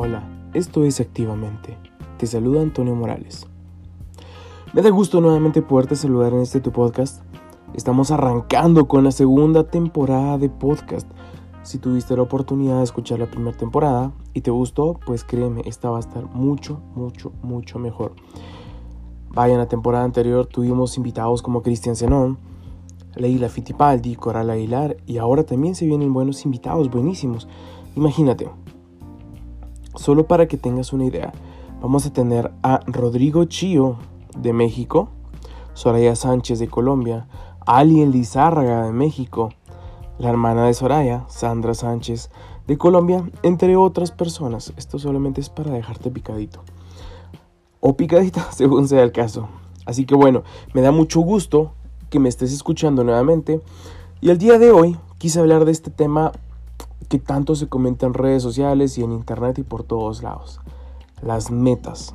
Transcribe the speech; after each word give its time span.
Hola, 0.00 0.22
esto 0.54 0.84
es 0.84 1.00
Activamente. 1.00 1.76
Te 2.18 2.28
saluda 2.28 2.62
Antonio 2.62 2.94
Morales. 2.94 3.48
Me 4.72 4.80
da 4.80 4.90
gusto 4.90 5.20
nuevamente 5.20 5.60
poderte 5.60 5.96
saludar 5.96 6.32
en 6.34 6.38
este 6.38 6.60
tu 6.60 6.70
podcast. 6.70 7.24
Estamos 7.74 8.12
arrancando 8.12 8.86
con 8.86 9.02
la 9.02 9.10
segunda 9.10 9.64
temporada 9.64 10.38
de 10.38 10.50
podcast. 10.50 11.10
Si 11.64 11.78
tuviste 11.78 12.14
la 12.14 12.22
oportunidad 12.22 12.78
de 12.78 12.84
escuchar 12.84 13.18
la 13.18 13.26
primera 13.26 13.56
temporada 13.56 14.12
y 14.34 14.42
te 14.42 14.52
gustó, 14.52 15.00
pues 15.04 15.24
créeme, 15.24 15.62
esta 15.64 15.90
va 15.90 15.96
a 15.96 16.00
estar 16.00 16.26
mucho, 16.26 16.80
mucho, 16.94 17.32
mucho 17.42 17.80
mejor. 17.80 18.14
Vaya, 19.30 19.54
en 19.54 19.58
la 19.58 19.66
temporada 19.66 20.04
anterior 20.04 20.46
tuvimos 20.46 20.96
invitados 20.96 21.42
como 21.42 21.64
Cristian 21.64 21.96
Zenón, 21.96 22.38
Leila 23.16 23.48
Fittipaldi, 23.48 24.14
Coral 24.14 24.50
Aguilar 24.50 24.96
y 25.06 25.18
ahora 25.18 25.42
también 25.42 25.74
se 25.74 25.86
vienen 25.86 26.12
buenos 26.12 26.44
invitados, 26.44 26.88
buenísimos. 26.88 27.48
Imagínate, 27.96 28.48
solo 29.98 30.26
para 30.26 30.46
que 30.46 30.56
tengas 30.56 30.92
una 30.92 31.04
idea, 31.04 31.32
vamos 31.82 32.06
a 32.06 32.12
tener 32.12 32.52
a 32.62 32.80
Rodrigo 32.86 33.44
Chío 33.44 33.98
de 34.36 34.52
México, 34.52 35.10
Soraya 35.74 36.14
Sánchez 36.14 36.60
de 36.60 36.68
Colombia, 36.68 37.26
Alien 37.66 38.12
Lizárraga 38.12 38.84
de 38.84 38.92
México, 38.92 39.50
la 40.18 40.30
hermana 40.30 40.66
de 40.66 40.74
Soraya, 40.74 41.24
Sandra 41.28 41.74
Sánchez 41.74 42.30
de 42.66 42.78
Colombia, 42.78 43.28
entre 43.42 43.76
otras 43.76 44.12
personas. 44.12 44.72
Esto 44.76 44.98
solamente 44.98 45.40
es 45.40 45.50
para 45.50 45.72
dejarte 45.72 46.10
picadito. 46.10 46.62
O 47.80 47.96
picadita, 47.96 48.50
según 48.52 48.88
sea 48.88 49.02
el 49.02 49.12
caso. 49.12 49.48
Así 49.84 50.06
que 50.06 50.14
bueno, 50.14 50.44
me 50.74 50.80
da 50.80 50.92
mucho 50.92 51.20
gusto 51.20 51.72
que 52.08 52.20
me 52.20 52.28
estés 52.28 52.52
escuchando 52.52 53.04
nuevamente. 53.04 53.60
Y 54.20 54.30
el 54.30 54.38
día 54.38 54.58
de 54.58 54.70
hoy 54.70 54.96
quise 55.18 55.40
hablar 55.40 55.64
de 55.64 55.72
este 55.72 55.90
tema 55.90 56.32
que 57.08 57.18
tanto 57.18 57.54
se 57.54 57.68
comenta 57.68 58.06
en 58.06 58.14
redes 58.14 58.42
sociales 58.42 58.98
y 58.98 59.02
en 59.02 59.12
internet 59.12 59.58
y 59.58 59.62
por 59.62 59.82
todos 59.82 60.22
lados. 60.22 60.60
Las 61.22 61.50
metas. 61.50 62.14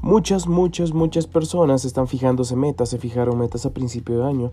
Muchas, 0.00 0.46
muchas, 0.46 0.92
muchas 0.92 1.26
personas 1.26 1.84
están 1.84 2.06
fijándose 2.06 2.54
metas, 2.54 2.90
se 2.90 2.98
fijaron 2.98 3.38
metas 3.38 3.66
a 3.66 3.72
principio 3.72 4.18
de 4.18 4.26
año 4.26 4.52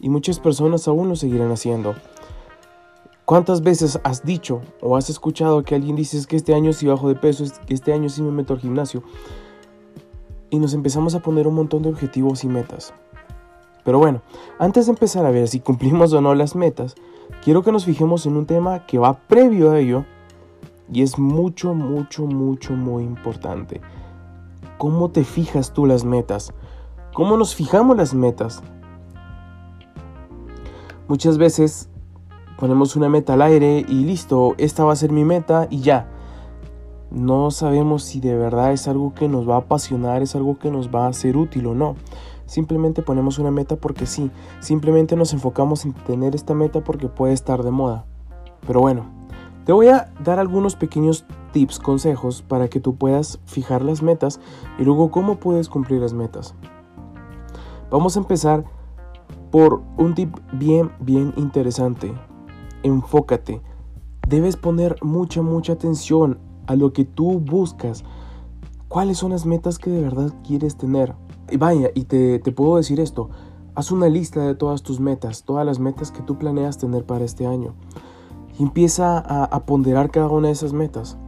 y 0.00 0.08
muchas 0.08 0.38
personas 0.40 0.88
aún 0.88 1.08
lo 1.08 1.16
seguirán 1.16 1.50
haciendo. 1.50 1.94
¿Cuántas 3.24 3.62
veces 3.62 3.98
has 4.04 4.24
dicho 4.24 4.60
o 4.82 4.96
has 4.96 5.08
escuchado 5.08 5.62
que 5.62 5.74
alguien 5.74 5.96
dice 5.96 6.22
que 6.26 6.36
este 6.36 6.54
año 6.54 6.72
sí 6.72 6.86
bajo 6.86 7.08
de 7.08 7.14
peso, 7.14 7.44
que 7.66 7.74
este 7.74 7.92
año 7.92 8.08
sí 8.08 8.22
me 8.22 8.30
meto 8.30 8.52
al 8.52 8.60
gimnasio? 8.60 9.02
Y 10.50 10.58
nos 10.58 10.74
empezamos 10.74 11.14
a 11.14 11.20
poner 11.20 11.46
un 11.46 11.54
montón 11.54 11.82
de 11.82 11.88
objetivos 11.88 12.44
y 12.44 12.48
metas. 12.48 12.92
Pero 13.84 13.98
bueno, 13.98 14.22
antes 14.58 14.86
de 14.86 14.92
empezar 14.92 15.26
a 15.26 15.30
ver 15.30 15.46
si 15.48 15.60
cumplimos 15.60 16.12
o 16.12 16.20
no 16.20 16.34
las 16.34 16.56
metas, 16.56 16.94
quiero 17.42 17.62
que 17.62 17.72
nos 17.72 17.84
fijemos 17.84 18.26
en 18.26 18.36
un 18.36 18.46
tema 18.46 18.86
que 18.86 18.98
va 18.98 19.14
previo 19.14 19.70
a 19.70 19.78
ello 19.78 20.04
y 20.90 21.02
es 21.02 21.18
mucho, 21.18 21.74
mucho, 21.74 22.26
mucho, 22.26 22.72
muy 22.72 23.04
importante. 23.04 23.80
¿Cómo 24.78 25.10
te 25.10 25.24
fijas 25.24 25.72
tú 25.72 25.86
las 25.86 26.04
metas? 26.04 26.52
¿Cómo 27.12 27.36
nos 27.36 27.54
fijamos 27.54 27.96
las 27.96 28.14
metas? 28.14 28.62
Muchas 31.06 31.38
veces 31.38 31.88
ponemos 32.58 32.96
una 32.96 33.08
meta 33.08 33.34
al 33.34 33.42
aire 33.42 33.84
y 33.86 34.04
listo, 34.04 34.54
esta 34.58 34.84
va 34.84 34.94
a 34.94 34.96
ser 34.96 35.12
mi 35.12 35.24
meta 35.24 35.68
y 35.70 35.80
ya. 35.80 36.08
No 37.10 37.50
sabemos 37.50 38.02
si 38.02 38.20
de 38.20 38.36
verdad 38.36 38.72
es 38.72 38.88
algo 38.88 39.14
que 39.14 39.28
nos 39.28 39.48
va 39.48 39.56
a 39.56 39.58
apasionar, 39.58 40.22
es 40.22 40.34
algo 40.34 40.58
que 40.58 40.70
nos 40.70 40.92
va 40.92 41.06
a 41.06 41.12
ser 41.12 41.36
útil 41.36 41.66
o 41.66 41.74
no. 41.74 41.94
Simplemente 42.46 43.02
ponemos 43.02 43.38
una 43.38 43.50
meta 43.50 43.76
porque 43.76 44.06
sí, 44.06 44.30
simplemente 44.60 45.16
nos 45.16 45.32
enfocamos 45.32 45.84
en 45.84 45.92
tener 45.92 46.34
esta 46.34 46.54
meta 46.54 46.84
porque 46.84 47.08
puede 47.08 47.32
estar 47.32 47.62
de 47.62 47.70
moda. 47.70 48.04
Pero 48.66 48.80
bueno, 48.80 49.06
te 49.64 49.72
voy 49.72 49.88
a 49.88 50.12
dar 50.22 50.38
algunos 50.38 50.76
pequeños 50.76 51.24
tips, 51.52 51.78
consejos 51.78 52.42
para 52.42 52.68
que 52.68 52.80
tú 52.80 52.96
puedas 52.96 53.40
fijar 53.46 53.82
las 53.82 54.02
metas 54.02 54.40
y 54.78 54.84
luego 54.84 55.10
cómo 55.10 55.36
puedes 55.36 55.68
cumplir 55.68 56.00
las 56.00 56.12
metas. 56.12 56.54
Vamos 57.90 58.16
a 58.16 58.20
empezar 58.20 58.64
por 59.50 59.82
un 59.96 60.14
tip 60.14 60.36
bien, 60.52 60.90
bien 61.00 61.32
interesante. 61.36 62.12
Enfócate. 62.82 63.62
Debes 64.28 64.56
poner 64.56 64.96
mucha, 65.00 65.42
mucha 65.42 65.74
atención 65.74 66.40
a 66.66 66.74
lo 66.76 66.92
que 66.92 67.04
tú 67.04 67.38
buscas. 67.38 68.04
¿Cuáles 68.88 69.18
son 69.18 69.30
las 69.30 69.46
metas 69.46 69.78
que 69.78 69.90
de 69.90 70.02
verdad 70.02 70.34
quieres 70.44 70.76
tener? 70.76 71.14
Y 71.50 71.56
vaya, 71.56 71.90
y 71.94 72.04
te, 72.04 72.38
te 72.38 72.52
puedo 72.52 72.76
decir 72.76 73.00
esto. 73.00 73.30
Haz 73.74 73.90
una 73.90 74.08
lista 74.08 74.40
de 74.40 74.54
todas 74.54 74.82
tus 74.82 75.00
metas, 75.00 75.44
todas 75.44 75.66
las 75.66 75.78
metas 75.78 76.10
que 76.10 76.22
tú 76.22 76.38
planeas 76.38 76.78
tener 76.78 77.04
para 77.04 77.24
este 77.24 77.46
año. 77.46 77.74
Y 78.58 78.62
empieza 78.62 79.18
a, 79.18 79.44
a 79.44 79.66
ponderar 79.66 80.10
cada 80.10 80.28
una 80.28 80.48
de 80.48 80.52
esas 80.52 80.72
metas. 80.72 81.18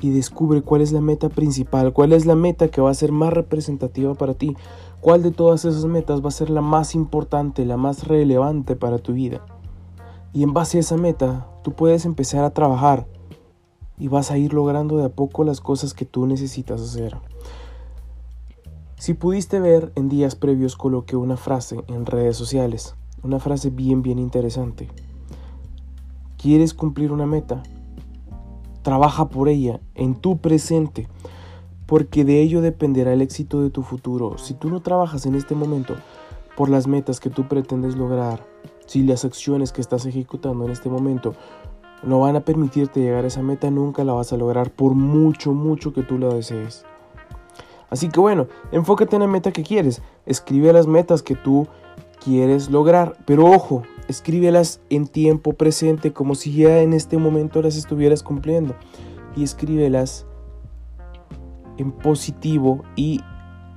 Y 0.00 0.10
descubre 0.10 0.62
cuál 0.62 0.80
es 0.80 0.92
la 0.92 1.00
meta 1.00 1.28
principal, 1.28 1.92
cuál 1.92 2.12
es 2.12 2.26
la 2.26 2.34
meta 2.34 2.68
que 2.68 2.80
va 2.80 2.90
a 2.90 2.94
ser 2.94 3.12
más 3.12 3.32
representativa 3.32 4.14
para 4.14 4.34
ti, 4.34 4.56
cuál 5.00 5.22
de 5.22 5.30
todas 5.30 5.64
esas 5.64 5.84
metas 5.84 6.24
va 6.24 6.28
a 6.28 6.32
ser 6.32 6.50
la 6.50 6.60
más 6.60 6.96
importante, 6.96 7.64
la 7.64 7.76
más 7.76 8.08
relevante 8.08 8.74
para 8.74 8.98
tu 8.98 9.12
vida. 9.12 9.44
Y 10.32 10.42
en 10.42 10.54
base 10.54 10.78
a 10.78 10.80
esa 10.80 10.96
meta, 10.96 11.46
tú 11.62 11.72
puedes 11.72 12.04
empezar 12.04 12.42
a 12.44 12.50
trabajar 12.50 13.06
y 13.98 14.08
vas 14.08 14.30
a 14.30 14.38
ir 14.38 14.54
logrando 14.54 14.96
de 14.96 15.04
a 15.04 15.08
poco 15.10 15.44
las 15.44 15.60
cosas 15.60 15.92
que 15.92 16.04
tú 16.04 16.26
necesitas 16.26 16.80
hacer. 16.80 17.16
Si 19.02 19.14
pudiste 19.14 19.58
ver, 19.58 19.90
en 19.96 20.08
días 20.08 20.36
previos 20.36 20.76
coloqué 20.76 21.16
una 21.16 21.36
frase 21.36 21.82
en 21.88 22.06
redes 22.06 22.36
sociales, 22.36 22.94
una 23.24 23.40
frase 23.40 23.70
bien, 23.70 24.00
bien 24.00 24.20
interesante. 24.20 24.88
¿Quieres 26.36 26.72
cumplir 26.72 27.10
una 27.10 27.26
meta? 27.26 27.64
Trabaja 28.82 29.28
por 29.28 29.48
ella, 29.48 29.80
en 29.96 30.14
tu 30.14 30.38
presente, 30.38 31.08
porque 31.86 32.24
de 32.24 32.42
ello 32.42 32.60
dependerá 32.60 33.12
el 33.12 33.22
éxito 33.22 33.60
de 33.60 33.70
tu 33.70 33.82
futuro. 33.82 34.38
Si 34.38 34.54
tú 34.54 34.70
no 34.70 34.82
trabajas 34.82 35.26
en 35.26 35.34
este 35.34 35.56
momento 35.56 35.96
por 36.56 36.68
las 36.68 36.86
metas 36.86 37.18
que 37.18 37.28
tú 37.28 37.48
pretendes 37.48 37.96
lograr, 37.96 38.46
si 38.86 39.02
las 39.02 39.24
acciones 39.24 39.72
que 39.72 39.80
estás 39.80 40.06
ejecutando 40.06 40.64
en 40.64 40.70
este 40.70 40.88
momento 40.88 41.34
no 42.04 42.20
van 42.20 42.36
a 42.36 42.44
permitirte 42.44 43.00
llegar 43.00 43.24
a 43.24 43.26
esa 43.26 43.42
meta, 43.42 43.68
nunca 43.68 44.04
la 44.04 44.12
vas 44.12 44.32
a 44.32 44.36
lograr 44.36 44.70
por 44.70 44.94
mucho, 44.94 45.54
mucho 45.54 45.92
que 45.92 46.04
tú 46.04 46.18
la 46.18 46.32
desees. 46.32 46.84
Así 47.92 48.08
que 48.08 48.20
bueno, 48.20 48.48
enfócate 48.72 49.16
en 49.16 49.20
la 49.20 49.28
meta 49.28 49.52
que 49.52 49.62
quieres, 49.62 50.00
escribe 50.24 50.72
las 50.72 50.86
metas 50.86 51.22
que 51.22 51.34
tú 51.34 51.68
quieres 52.24 52.70
lograr, 52.70 53.18
pero 53.26 53.44
ojo, 53.44 53.82
escríbelas 54.08 54.80
en 54.88 55.06
tiempo 55.06 55.52
presente 55.52 56.10
como 56.10 56.34
si 56.34 56.54
ya 56.54 56.80
en 56.80 56.94
este 56.94 57.18
momento 57.18 57.60
las 57.60 57.76
estuvieras 57.76 58.22
cumpliendo 58.22 58.74
y 59.36 59.44
escríbelas 59.44 60.24
en 61.76 61.92
positivo 61.92 62.82
y, 62.96 63.20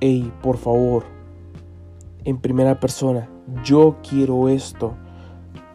hey, 0.00 0.32
por 0.42 0.56
favor, 0.56 1.04
en 2.24 2.38
primera 2.38 2.80
persona, 2.80 3.28
yo 3.64 3.96
quiero 4.08 4.48
esto. 4.48 4.96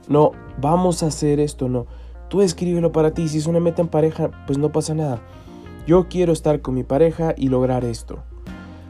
No, 0.08 0.32
vamos 0.60 1.04
a 1.04 1.08
hacer 1.08 1.40
esto, 1.40 1.70
no. 1.70 1.86
Tú 2.28 2.42
escríbelo 2.42 2.92
para 2.92 3.12
ti. 3.12 3.28
Si 3.28 3.38
es 3.38 3.46
una 3.46 3.60
meta 3.60 3.84
en 3.84 3.88
pareja, 3.88 4.32
pues 4.48 4.58
no 4.58 4.72
pasa 4.72 4.96
nada. 4.96 5.22
Yo 5.86 6.08
quiero 6.10 6.34
estar 6.34 6.62
con 6.62 6.74
mi 6.74 6.84
pareja 6.84 7.36
y 7.38 7.50
lograr 7.50 7.86
esto. 7.86 8.24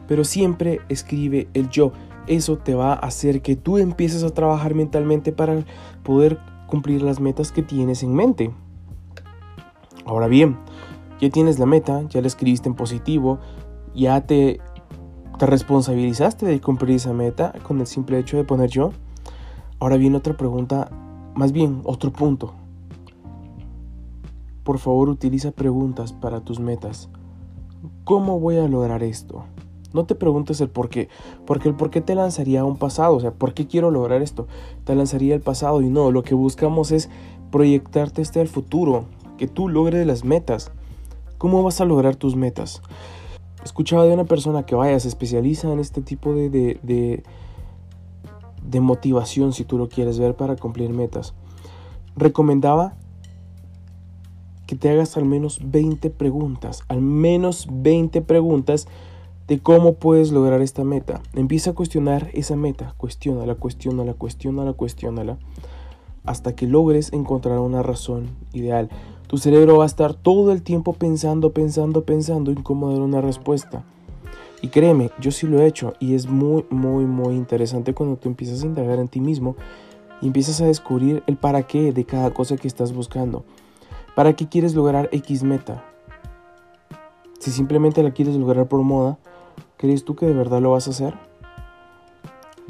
Pero 0.06 0.24
siempre 0.24 0.80
escribe 0.88 1.48
el 1.54 1.68
yo. 1.70 1.92
Eso 2.26 2.58
te 2.58 2.74
va 2.74 2.92
a 2.92 2.96
hacer 2.96 3.42
que 3.42 3.56
tú 3.56 3.78
empieces 3.78 4.22
a 4.22 4.30
trabajar 4.30 4.74
mentalmente 4.74 5.32
para 5.32 5.64
poder 6.02 6.38
cumplir 6.66 7.02
las 7.02 7.20
metas 7.20 7.52
que 7.52 7.62
tienes 7.62 8.02
en 8.02 8.14
mente. 8.14 8.52
Ahora 10.04 10.26
bien, 10.26 10.56
ya 11.20 11.30
tienes 11.30 11.58
la 11.58 11.66
meta, 11.66 12.02
ya 12.08 12.20
la 12.20 12.26
escribiste 12.26 12.68
en 12.68 12.74
positivo, 12.74 13.38
ya 13.94 14.26
te, 14.26 14.60
te 15.38 15.46
responsabilizaste 15.46 16.46
de 16.46 16.60
cumplir 16.60 16.96
esa 16.96 17.12
meta 17.12 17.52
con 17.62 17.80
el 17.80 17.86
simple 17.86 18.18
hecho 18.18 18.36
de 18.36 18.44
poner 18.44 18.70
yo. 18.70 18.90
Ahora 19.78 19.96
viene 19.96 20.16
otra 20.16 20.36
pregunta, 20.36 20.90
más 21.34 21.52
bien 21.52 21.82
otro 21.84 22.12
punto. 22.12 22.54
Por 24.64 24.78
favor 24.78 25.08
utiliza 25.08 25.50
preguntas 25.50 26.12
para 26.12 26.40
tus 26.40 26.60
metas. 26.60 27.10
¿Cómo 28.04 28.38
voy 28.38 28.58
a 28.58 28.68
lograr 28.68 29.02
esto? 29.02 29.44
No 29.94 30.04
te 30.04 30.14
preguntes 30.14 30.60
el 30.60 30.68
por 30.68 30.88
qué, 30.88 31.08
porque 31.46 31.68
el 31.68 31.74
por 31.74 31.90
qué 31.90 32.00
te 32.00 32.14
lanzaría 32.14 32.60
a 32.60 32.64
un 32.64 32.76
pasado, 32.76 33.16
o 33.16 33.20
sea, 33.20 33.32
¿por 33.32 33.54
qué 33.54 33.66
quiero 33.66 33.90
lograr 33.90 34.22
esto? 34.22 34.46
Te 34.84 34.94
lanzaría 34.94 35.34
el 35.34 35.40
pasado 35.40 35.82
y 35.82 35.88
no, 35.88 36.10
lo 36.10 36.22
que 36.22 36.34
buscamos 36.34 36.92
es 36.92 37.10
proyectarte 37.50 38.22
este 38.22 38.40
al 38.40 38.48
futuro, 38.48 39.04
que 39.38 39.46
tú 39.46 39.68
logres 39.68 40.06
las 40.06 40.24
metas. 40.24 40.70
¿Cómo 41.38 41.62
vas 41.62 41.80
a 41.80 41.84
lograr 41.84 42.16
tus 42.16 42.36
metas? 42.36 42.82
Escuchaba 43.64 44.04
de 44.04 44.14
una 44.14 44.24
persona 44.24 44.64
que 44.64 44.74
vaya, 44.74 44.98
se 44.98 45.08
especializa 45.08 45.72
en 45.72 45.78
este 45.78 46.02
tipo 46.02 46.34
de, 46.34 46.50
de, 46.50 46.80
de, 46.82 47.22
de 48.64 48.80
motivación, 48.80 49.52
si 49.52 49.64
tú 49.64 49.78
lo 49.78 49.88
quieres 49.88 50.18
ver, 50.18 50.34
para 50.34 50.56
cumplir 50.56 50.90
metas. 50.90 51.34
Recomendaba 52.16 52.94
que 54.66 54.76
te 54.76 54.88
hagas 54.88 55.16
al 55.16 55.26
menos 55.26 55.60
20 55.62 56.10
preguntas, 56.10 56.82
al 56.88 57.02
menos 57.02 57.68
20 57.70 58.22
preguntas 58.22 58.88
de 59.52 59.58
cómo 59.58 59.96
puedes 59.96 60.32
lograr 60.32 60.62
esta 60.62 60.82
meta. 60.82 61.20
Empieza 61.34 61.72
a 61.72 61.74
cuestionar 61.74 62.30
esa 62.32 62.56
meta, 62.56 62.94
cuestiónala, 62.96 63.54
cuestiónala, 63.54 64.14
cuestiónala, 64.14 64.72
cuestiónala. 64.72 65.38
hasta 66.24 66.56
que 66.56 66.66
logres 66.66 67.12
encontrar 67.12 67.58
una 67.58 67.82
razón 67.82 68.28
ideal. 68.54 68.88
Tu 69.26 69.36
cerebro 69.36 69.76
va 69.76 69.84
a 69.84 69.86
estar 69.86 70.14
todo 70.14 70.52
el 70.52 70.62
tiempo 70.62 70.94
pensando, 70.94 71.52
pensando, 71.52 72.06
pensando 72.06 72.50
en 72.50 72.62
cómo 72.62 72.92
dar 72.92 73.02
una 73.02 73.20
respuesta. 73.20 73.84
Y 74.62 74.68
créeme, 74.68 75.10
yo 75.20 75.30
sí 75.30 75.46
lo 75.46 75.60
he 75.60 75.66
hecho 75.66 75.92
y 76.00 76.14
es 76.14 76.26
muy, 76.26 76.64
muy, 76.70 77.04
muy 77.04 77.34
interesante 77.34 77.92
cuando 77.92 78.16
tú 78.16 78.30
empiezas 78.30 78.62
a 78.62 78.66
indagar 78.66 79.00
en 79.00 79.08
ti 79.08 79.20
mismo 79.20 79.56
y 80.22 80.28
empiezas 80.28 80.62
a 80.62 80.66
descubrir 80.66 81.22
el 81.26 81.36
para 81.36 81.64
qué 81.64 81.92
de 81.92 82.06
cada 82.06 82.32
cosa 82.32 82.56
que 82.56 82.68
estás 82.68 82.94
buscando. 82.94 83.44
¿Para 84.16 84.32
qué 84.32 84.48
quieres 84.48 84.74
lograr 84.74 85.10
X 85.12 85.42
meta? 85.42 85.84
Si 87.38 87.50
simplemente 87.50 88.02
la 88.02 88.12
quieres 88.12 88.36
lograr 88.36 88.66
por 88.66 88.80
moda, 88.80 89.18
¿crees 89.82 90.04
tú 90.04 90.14
que 90.14 90.26
de 90.26 90.32
verdad 90.32 90.62
lo 90.62 90.70
vas 90.70 90.86
a 90.86 90.90
hacer? 90.90 91.14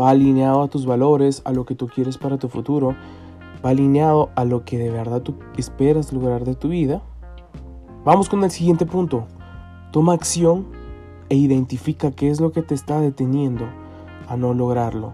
¿Va 0.00 0.08
alineado 0.08 0.62
a 0.62 0.68
tus 0.68 0.86
valores, 0.86 1.42
a 1.44 1.52
lo 1.52 1.66
que 1.66 1.74
tú 1.74 1.86
quieres 1.86 2.16
para 2.16 2.38
tu 2.38 2.48
futuro? 2.48 2.96
¿Va 3.62 3.68
alineado 3.68 4.30
a 4.34 4.46
lo 4.46 4.64
que 4.64 4.78
de 4.78 4.88
verdad 4.88 5.20
tú 5.20 5.34
esperas 5.58 6.10
lograr 6.14 6.46
de 6.46 6.54
tu 6.54 6.70
vida? 6.70 7.02
Vamos 8.02 8.30
con 8.30 8.42
el 8.44 8.50
siguiente 8.50 8.86
punto. 8.86 9.26
Toma 9.90 10.14
acción 10.14 10.68
e 11.28 11.36
identifica 11.36 12.12
qué 12.12 12.30
es 12.30 12.40
lo 12.40 12.50
que 12.50 12.62
te 12.62 12.74
está 12.74 12.98
deteniendo 12.98 13.66
a 14.26 14.38
no 14.38 14.54
lograrlo. 14.54 15.12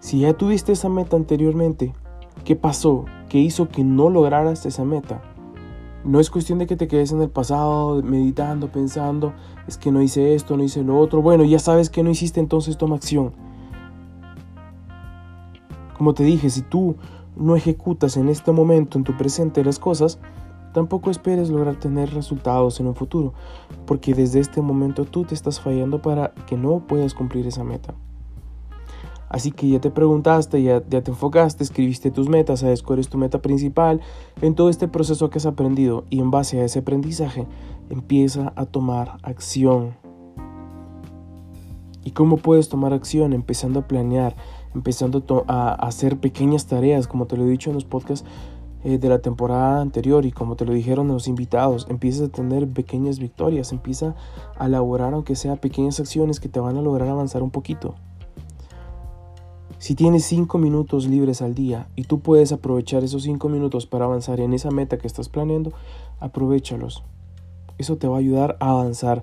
Si 0.00 0.20
ya 0.20 0.32
tuviste 0.32 0.72
esa 0.72 0.88
meta 0.88 1.16
anteriormente, 1.16 1.92
¿qué 2.46 2.56
pasó? 2.56 3.04
¿Qué 3.28 3.36
hizo 3.36 3.68
que 3.68 3.84
no 3.84 4.08
lograras 4.08 4.64
esa 4.64 4.86
meta? 4.86 5.20
No 6.04 6.20
es 6.20 6.30
cuestión 6.30 6.58
de 6.58 6.66
que 6.66 6.76
te 6.76 6.88
quedes 6.88 7.12
en 7.12 7.20
el 7.20 7.28
pasado 7.28 8.02
meditando, 8.02 8.70
pensando, 8.70 9.32
es 9.66 9.76
que 9.76 9.90
no 9.90 10.00
hice 10.00 10.34
esto, 10.34 10.56
no 10.56 10.62
hice 10.62 10.82
lo 10.84 10.98
otro. 10.98 11.22
Bueno, 11.22 11.44
ya 11.44 11.58
sabes 11.58 11.90
que 11.90 12.02
no 12.02 12.10
hiciste, 12.10 12.40
entonces 12.40 12.78
toma 12.78 12.96
acción. 12.96 13.32
Como 15.96 16.14
te 16.14 16.22
dije, 16.22 16.48
si 16.50 16.62
tú 16.62 16.96
no 17.36 17.56
ejecutas 17.56 18.16
en 18.16 18.28
este 18.28 18.52
momento, 18.52 18.98
en 18.98 19.04
tu 19.04 19.16
presente, 19.16 19.64
las 19.64 19.78
cosas, 19.78 20.18
tampoco 20.72 21.10
esperes 21.10 21.50
lograr 21.50 21.76
tener 21.76 22.14
resultados 22.14 22.78
en 22.78 22.86
un 22.86 22.94
futuro, 22.94 23.34
porque 23.84 24.14
desde 24.14 24.38
este 24.38 24.62
momento 24.62 25.04
tú 25.04 25.24
te 25.24 25.34
estás 25.34 25.60
fallando 25.60 26.00
para 26.00 26.32
que 26.46 26.56
no 26.56 26.80
puedas 26.86 27.14
cumplir 27.14 27.46
esa 27.46 27.64
meta. 27.64 27.94
Así 29.28 29.52
que 29.52 29.68
ya 29.68 29.80
te 29.80 29.90
preguntaste, 29.90 30.62
ya, 30.62 30.80
te 30.80 30.96
enfocaste, 30.96 31.62
escribiste 31.62 32.10
tus 32.10 32.28
metas, 32.28 32.60
sabes 32.60 32.82
cuál 32.82 32.98
es 32.98 33.08
tu 33.08 33.18
meta 33.18 33.40
principal 33.40 34.00
en 34.40 34.54
todo 34.54 34.70
este 34.70 34.88
proceso 34.88 35.28
que 35.28 35.38
has 35.38 35.46
aprendido 35.46 36.04
y 36.08 36.20
en 36.20 36.30
base 36.30 36.60
a 36.60 36.64
ese 36.64 36.78
aprendizaje 36.78 37.46
empieza 37.90 38.52
a 38.56 38.64
tomar 38.64 39.18
acción. 39.22 39.96
¿Y 42.04 42.12
cómo 42.12 42.38
puedes 42.38 42.70
tomar 42.70 42.94
acción? 42.94 43.34
Empezando 43.34 43.80
a 43.80 43.86
planear, 43.86 44.34
empezando 44.74 45.22
a, 45.46 45.74
hacer 45.74 46.18
pequeñas 46.18 46.66
tareas, 46.66 47.06
como 47.06 47.26
te 47.26 47.36
lo 47.36 47.44
he 47.44 47.50
dicho 47.50 47.68
en 47.68 47.74
los 47.74 47.84
podcasts 47.84 48.26
eh, 48.82 48.96
de 48.96 49.08
la 49.10 49.18
temporada 49.18 49.82
anterior 49.82 50.24
y 50.24 50.32
como 50.32 50.56
te 50.56 50.64
lo 50.64 50.72
dijeron 50.72 51.08
los 51.08 51.28
invitados, 51.28 51.86
empiezas 51.90 52.28
a 52.28 52.32
tener 52.32 52.66
pequeñas 52.66 53.18
victorias, 53.18 53.72
empieza 53.72 54.14
a 54.56 54.66
elaborar 54.66 55.12
aunque 55.12 55.36
sea 55.36 55.56
pequeñas 55.56 56.00
acciones 56.00 56.40
que 56.40 56.48
te 56.48 56.60
van 56.60 56.78
a 56.78 56.82
lograr 56.82 57.08
avanzar 57.08 57.42
un 57.42 57.50
poquito. 57.50 57.96
Si 59.78 59.94
tienes 59.94 60.24
5 60.24 60.58
minutos 60.58 61.06
libres 61.06 61.40
al 61.40 61.54
día 61.54 61.88
y 61.94 62.02
tú 62.02 62.18
puedes 62.18 62.50
aprovechar 62.50 63.04
esos 63.04 63.22
5 63.22 63.48
minutos 63.48 63.86
para 63.86 64.06
avanzar 64.06 64.40
en 64.40 64.52
esa 64.52 64.72
meta 64.72 64.98
que 64.98 65.06
estás 65.06 65.28
planeando, 65.28 65.72
aprovechalos. 66.18 67.04
Eso 67.78 67.96
te 67.96 68.08
va 68.08 68.16
a 68.16 68.18
ayudar 68.18 68.56
a 68.58 68.70
avanzar, 68.70 69.22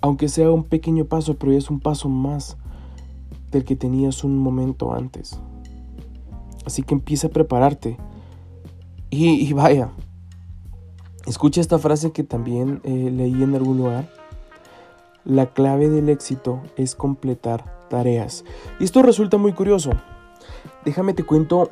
aunque 0.00 0.28
sea 0.28 0.52
un 0.52 0.62
pequeño 0.62 1.06
paso, 1.06 1.34
pero 1.34 1.52
es 1.52 1.70
un 1.70 1.80
paso 1.80 2.08
más 2.08 2.56
del 3.50 3.64
que 3.64 3.74
tenías 3.74 4.22
un 4.22 4.38
momento 4.38 4.94
antes. 4.94 5.40
Así 6.64 6.84
que 6.84 6.94
empieza 6.94 7.26
a 7.26 7.30
prepararte. 7.30 7.96
Y, 9.10 9.52
vaya, 9.54 9.90
escucha 11.26 11.60
esta 11.60 11.78
frase 11.78 12.12
que 12.12 12.22
también 12.22 12.80
eh, 12.84 13.10
leí 13.10 13.42
en 13.42 13.56
algún 13.56 13.78
lugar. 13.78 14.08
La 15.24 15.46
clave 15.46 15.88
del 15.88 16.08
éxito 16.10 16.60
es 16.76 16.94
completar 16.94 17.75
tareas. 17.88 18.44
Y 18.78 18.84
esto 18.84 19.02
resulta 19.02 19.36
muy 19.36 19.52
curioso. 19.52 19.90
Déjame 20.84 21.14
te 21.14 21.24
cuento 21.24 21.70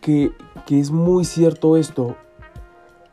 que, 0.00 0.32
es 0.68 0.90
muy 0.90 1.24
cierto 1.24 1.76
esto. 1.76 2.16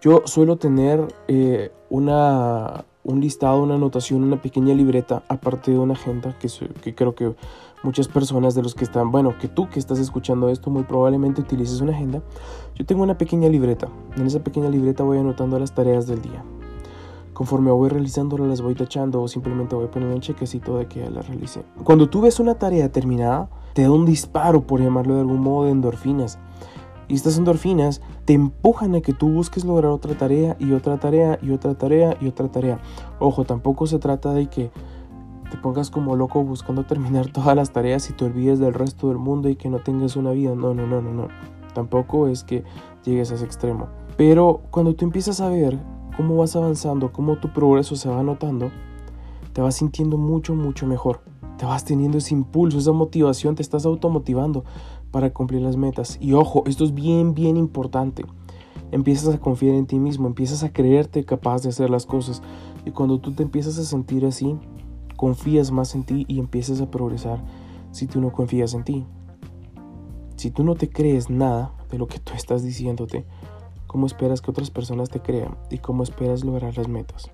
Yo 0.01 0.21
suelo 0.25 0.57
tener 0.57 1.07
eh, 1.27 1.71
una, 1.89 2.85
un 3.03 3.19
listado, 3.19 3.63
una 3.63 3.75
anotación, 3.75 4.23
una 4.23 4.41
pequeña 4.41 4.75
libreta, 4.75 5.23
aparte 5.27 5.71
de 5.71 5.79
una 5.79 5.93
agenda, 5.93 6.37
que, 6.37 6.47
que 6.81 6.93
creo 6.93 7.15
que 7.15 7.35
muchas 7.83 8.07
personas 8.07 8.55
de 8.55 8.63
los 8.63 8.75
que 8.75 8.83
están, 8.83 9.11
bueno, 9.11 9.37
que 9.39 9.47
tú 9.47 9.69
que 9.69 9.79
estás 9.79 9.99
escuchando 9.99 10.49
esto 10.49 10.69
muy 10.69 10.83
probablemente 10.83 11.41
utilices 11.41 11.81
una 11.81 11.93
agenda. 11.93 12.21
Yo 12.75 12.85
tengo 12.85 13.03
una 13.03 13.17
pequeña 13.17 13.49
libreta. 13.49 13.87
En 14.15 14.25
esa 14.25 14.39
pequeña 14.39 14.69
libreta 14.69 15.03
voy 15.03 15.17
anotando 15.17 15.59
las 15.59 15.73
tareas 15.73 16.07
del 16.07 16.21
día. 16.21 16.43
Conforme 17.37 17.69
voy 17.69 17.89
realizándolas 17.89 18.47
las 18.47 18.61
voy 18.61 18.73
tachando 18.73 19.21
o 19.21 19.27
simplemente 19.27 19.75
voy 19.75 19.85
poniendo 19.89 20.15
un 20.15 20.23
chequecito 20.23 20.79
de 20.79 20.87
que 20.87 21.01
ya 21.01 21.11
las 21.11 21.27
realicé. 21.27 21.63
Cuando 21.83 22.09
tú 22.09 22.21
ves 22.21 22.39
una 22.39 22.55
tarea 22.55 22.91
terminada, 22.91 23.47
te 23.73 23.83
da 23.83 23.91
un 23.91 24.07
disparo, 24.07 24.65
por 24.65 24.81
llamarlo 24.81 25.13
de 25.13 25.19
algún 25.21 25.41
modo, 25.41 25.65
de 25.65 25.71
endorfinas. 25.71 26.39
Y 27.07 27.13
estas 27.13 27.37
endorfinas 27.37 28.01
te 28.25 28.33
empujan 28.33 28.95
a 28.95 29.01
que 29.01 29.13
tú 29.13 29.29
busques 29.29 29.65
lograr 29.65 29.91
otra 29.91 30.17
tarea 30.17 30.57
y 30.57 30.71
otra 30.71 30.97
tarea 30.97 31.37
y 31.39 31.51
otra 31.51 31.75
tarea 31.75 32.17
y 32.19 32.27
otra 32.27 32.47
tarea. 32.47 32.79
Ojo, 33.19 33.43
tampoco 33.45 33.85
se 33.85 33.99
trata 33.99 34.33
de 34.33 34.47
que 34.47 34.71
te 35.51 35.57
pongas 35.57 35.91
como 35.91 36.15
loco 36.15 36.43
buscando 36.43 36.85
terminar 36.87 37.27
todas 37.27 37.55
las 37.55 37.71
tareas 37.71 38.09
y 38.09 38.13
te 38.13 38.25
olvides 38.25 38.57
del 38.57 38.73
resto 38.73 39.09
del 39.09 39.19
mundo 39.19 39.47
y 39.47 39.57
que 39.57 39.69
no 39.69 39.77
tengas 39.77 40.15
una 40.15 40.31
vida. 40.31 40.55
No, 40.55 40.73
no, 40.73 40.87
no, 40.87 41.03
no, 41.03 41.13
no. 41.13 41.27
Tampoco 41.75 42.29
es 42.29 42.43
que 42.43 42.63
llegues 43.05 43.31
a 43.31 43.35
ese 43.35 43.45
extremo. 43.45 43.89
Pero 44.17 44.63
cuando 44.71 44.95
tú 44.95 45.05
empiezas 45.05 45.39
a 45.39 45.49
ver 45.49 45.77
cómo 46.17 46.37
vas 46.37 46.55
avanzando, 46.55 47.13
cómo 47.13 47.37
tu 47.37 47.53
progreso 47.53 47.95
se 47.95 48.09
va 48.09 48.23
notando, 48.23 48.71
te 49.53 49.61
vas 49.61 49.75
sintiendo 49.75 50.17
mucho, 50.17 50.55
mucho 50.55 50.87
mejor. 50.87 51.21
Te 51.57 51.65
vas 51.65 51.85
teniendo 51.85 52.17
ese 52.17 52.33
impulso, 52.33 52.79
esa 52.79 52.91
motivación, 52.91 53.55
te 53.55 53.61
estás 53.61 53.85
automotivando 53.85 54.63
para 55.11 55.31
cumplir 55.31 55.61
las 55.61 55.77
metas. 55.77 56.17
Y 56.19 56.33
ojo, 56.33 56.63
esto 56.65 56.83
es 56.83 56.93
bien, 56.93 57.33
bien 57.33 57.55
importante. 57.55 58.25
Empiezas 58.91 59.33
a 59.33 59.39
confiar 59.39 59.75
en 59.75 59.85
ti 59.85 59.99
mismo, 59.99 60.27
empiezas 60.27 60.63
a 60.63 60.71
creerte 60.71 61.23
capaz 61.23 61.61
de 61.61 61.69
hacer 61.69 61.89
las 61.89 62.05
cosas. 62.05 62.41
Y 62.85 62.91
cuando 62.91 63.19
tú 63.19 63.33
te 63.33 63.43
empiezas 63.43 63.77
a 63.77 63.83
sentir 63.83 64.25
así, 64.25 64.57
confías 65.15 65.71
más 65.71 65.93
en 65.95 66.03
ti 66.03 66.25
y 66.27 66.39
empiezas 66.39 66.81
a 66.81 66.89
progresar 66.89 67.43
si 67.91 68.07
tú 68.07 68.21
no 68.21 68.31
confías 68.31 68.73
en 68.73 68.83
ti. 68.83 69.05
Si 70.35 70.51
tú 70.51 70.63
no 70.63 70.75
te 70.75 70.89
crees 70.89 71.29
nada 71.29 71.73
de 71.89 71.97
lo 71.97 72.07
que 72.07 72.19
tú 72.19 72.33
estás 72.33 72.63
diciéndote, 72.63 73.25
cómo 73.97 74.05
esperas 74.05 74.41
que 74.41 74.51
otras 74.51 74.69
personas 74.69 75.09
te 75.09 75.21
crean 75.21 75.57
y 75.71 75.79
cómo 75.79 76.03
esperas 76.03 76.45
lograr 76.45 76.77
las 76.77 76.87
metas. 76.87 77.31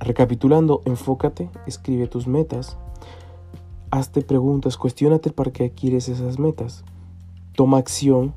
Recapitulando, 0.00 0.80
enfócate, 0.86 1.50
escribe 1.66 2.06
tus 2.06 2.26
metas, 2.26 2.78
hazte 3.90 4.22
preguntas, 4.22 4.78
cuestionate 4.78 5.30
para 5.30 5.50
qué 5.50 5.70
quieres 5.72 6.08
esas 6.08 6.38
metas, 6.38 6.82
toma 7.52 7.76
acción 7.76 8.32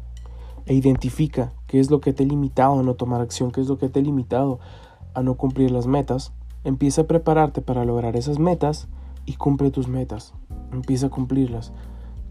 e 0.66 0.74
identifica 0.74 1.54
qué 1.68 1.80
es 1.80 1.90
lo 1.90 2.02
que 2.02 2.12
te 2.12 2.24
ha 2.24 2.28
limitado 2.28 2.78
a 2.78 2.84
no 2.84 2.96
tomar 2.96 3.22
acción, 3.22 3.54
qué 3.54 3.62
es 3.62 3.70
lo 3.70 3.78
que 3.78 3.88
te 3.88 4.00
ha 4.00 4.04
limitado 4.04 4.60
a 5.14 5.24
no 5.24 5.36
cumplir 5.36 5.72
las 5.72 5.88
metas. 5.88 6.34
Empieza 6.66 7.04
a 7.04 7.08
prepararte 7.08 7.62
para 7.62 7.86
lograr 7.86 8.18
esas 8.18 8.38
metas 8.38 8.90
y 9.26 9.36
cumple 9.36 9.72
tus 9.72 9.88
metas. 9.88 10.34
Empieza 10.74 11.06
a 11.06 11.10
cumplirlas. 11.10 11.72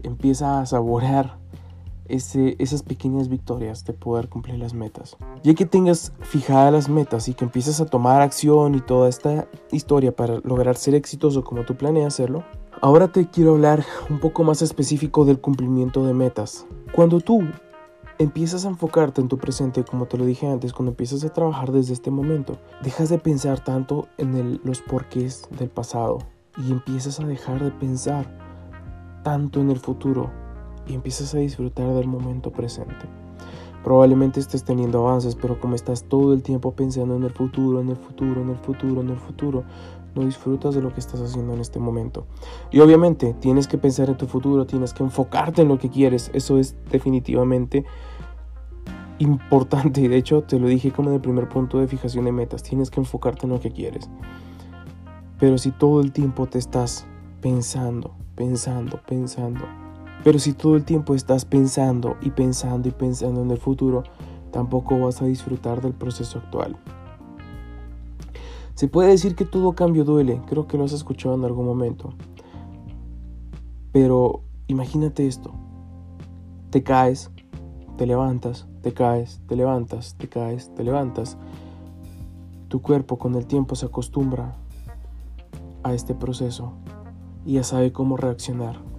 Empieza 0.03 0.61
a 0.61 0.67
saborear 0.67 1.39
esas 2.13 2.83
pequeñas 2.83 3.29
victorias 3.29 3.85
de 3.85 3.93
poder 3.93 4.29
cumplir 4.29 4.59
las 4.59 4.73
metas. 4.73 5.17
Ya 5.43 5.53
que 5.53 5.65
tengas 5.65 6.13
fijadas 6.21 6.73
las 6.73 6.89
metas 6.89 7.27
y 7.27 7.33
que 7.33 7.45
empieces 7.45 7.79
a 7.81 7.85
tomar 7.85 8.21
acción 8.21 8.75
y 8.75 8.81
toda 8.81 9.09
esta 9.09 9.47
historia 9.71 10.15
para 10.15 10.39
lograr 10.43 10.77
ser 10.77 10.95
exitoso 10.95 11.43
como 11.43 11.63
tú 11.63 11.75
planeas 11.75 12.13
hacerlo, 12.13 12.43
ahora 12.81 13.11
te 13.11 13.27
quiero 13.27 13.51
hablar 13.51 13.85
un 14.09 14.19
poco 14.19 14.43
más 14.43 14.61
específico 14.61 15.25
del 15.25 15.39
cumplimiento 15.39 16.05
de 16.05 16.13
metas. 16.13 16.65
Cuando 16.93 17.19
tú 17.21 17.41
empiezas 18.17 18.65
a 18.65 18.69
enfocarte 18.69 19.21
en 19.21 19.27
tu 19.27 19.37
presente, 19.37 19.83
como 19.83 20.05
te 20.05 20.17
lo 20.17 20.25
dije 20.25 20.47
antes, 20.47 20.73
cuando 20.73 20.91
empiezas 20.91 21.23
a 21.23 21.29
trabajar 21.29 21.71
desde 21.71 21.93
este 21.93 22.11
momento, 22.11 22.59
dejas 22.83 23.09
de 23.09 23.17
pensar 23.17 23.63
tanto 23.63 24.07
en 24.17 24.59
los 24.63 24.81
porqués 24.81 25.47
del 25.57 25.69
pasado 25.69 26.19
y 26.57 26.71
empiezas 26.71 27.19
a 27.19 27.25
dejar 27.25 27.63
de 27.63 27.71
pensar 27.71 28.27
tanto 29.23 29.61
en 29.61 29.71
el 29.71 29.79
futuro 29.79 30.31
y 30.87 30.93
empiezas 30.93 31.33
a 31.35 31.39
disfrutar 31.39 31.93
del 31.93 32.07
momento 32.07 32.51
presente. 32.51 33.05
Probablemente 33.83 34.39
estés 34.39 34.63
teniendo 34.63 35.07
avances, 35.07 35.35
pero 35.35 35.59
como 35.59 35.75
estás 35.75 36.03
todo 36.03 36.33
el 36.33 36.43
tiempo 36.43 36.73
pensando 36.73 37.15
en 37.15 37.23
el 37.23 37.31
futuro, 37.31 37.81
en 37.81 37.89
el 37.89 37.95
futuro, 37.95 38.41
en 38.41 38.49
el 38.49 38.57
futuro, 38.57 39.01
en 39.01 39.09
el 39.09 39.17
futuro, 39.17 39.63
no 40.13 40.25
disfrutas 40.25 40.75
de 40.75 40.81
lo 40.81 40.93
que 40.93 40.99
estás 40.99 41.19
haciendo 41.19 41.53
en 41.53 41.61
este 41.61 41.79
momento. 41.79 42.27
Y 42.69 42.79
obviamente 42.79 43.33
tienes 43.39 43.67
que 43.67 43.77
pensar 43.77 44.09
en 44.09 44.17
tu 44.17 44.27
futuro, 44.27 44.67
tienes 44.67 44.93
que 44.93 45.03
enfocarte 45.03 45.63
en 45.63 45.69
lo 45.69 45.79
que 45.79 45.89
quieres. 45.89 46.29
Eso 46.33 46.59
es 46.59 46.75
definitivamente 46.91 47.85
importante. 49.17 50.01
Y 50.01 50.07
de 50.07 50.17
hecho 50.17 50.43
te 50.43 50.59
lo 50.59 50.67
dije 50.67 50.91
como 50.91 51.09
en 51.09 51.15
el 51.15 51.21
primer 51.21 51.49
punto 51.49 51.79
de 51.79 51.87
fijación 51.87 52.25
de 52.25 52.33
metas. 52.33 52.61
Tienes 52.61 52.91
que 52.91 52.99
enfocarte 52.99 53.47
en 53.47 53.53
lo 53.53 53.59
que 53.59 53.71
quieres. 53.71 54.09
Pero 55.39 55.57
si 55.57 55.71
todo 55.71 56.01
el 56.01 56.11
tiempo 56.11 56.45
te 56.45 56.59
estás 56.59 57.07
pensando, 57.41 58.13
pensando, 58.35 58.99
pensando 59.07 59.80
Pero 60.23 60.37
si 60.37 60.53
todo 60.53 60.75
el 60.75 60.85
tiempo 60.85 61.15
estás 61.15 61.45
pensando 61.45 62.15
y 62.21 62.29
pensando 62.29 62.87
y 62.87 62.91
pensando 62.91 63.41
en 63.41 63.49
el 63.49 63.57
futuro, 63.57 64.03
tampoco 64.51 64.99
vas 64.99 65.21
a 65.21 65.25
disfrutar 65.25 65.81
del 65.81 65.93
proceso 65.93 66.37
actual. 66.37 66.77
Se 68.75 68.87
puede 68.87 69.09
decir 69.09 69.35
que 69.35 69.45
todo 69.45 69.73
cambio 69.73 70.03
duele, 70.03 70.41
creo 70.47 70.67
que 70.67 70.77
lo 70.77 70.85
has 70.85 70.93
escuchado 70.93 71.35
en 71.35 71.43
algún 71.43 71.65
momento. 71.65 72.13
Pero 73.91 74.43
imagínate 74.67 75.27
esto, 75.27 75.53
te 76.69 76.83
caes, 76.83 77.31
te 77.97 78.05
levantas, 78.05 78.67
te 78.81 78.93
caes, 78.93 79.41
te 79.47 79.55
levantas, 79.55 80.15
te 80.17 80.29
caes, 80.29 80.73
te 80.73 80.83
levantas. 80.83 81.37
Tu 82.69 82.81
cuerpo 82.81 83.17
con 83.17 83.35
el 83.35 83.45
tiempo 83.45 83.75
se 83.75 83.87
acostumbra 83.87 84.55
a 85.83 85.93
este 85.93 86.15
proceso 86.15 86.73
y 87.45 87.53
ya 87.53 87.63
sabe 87.63 87.91
cómo 87.91 88.17
reaccionar. 88.17 88.90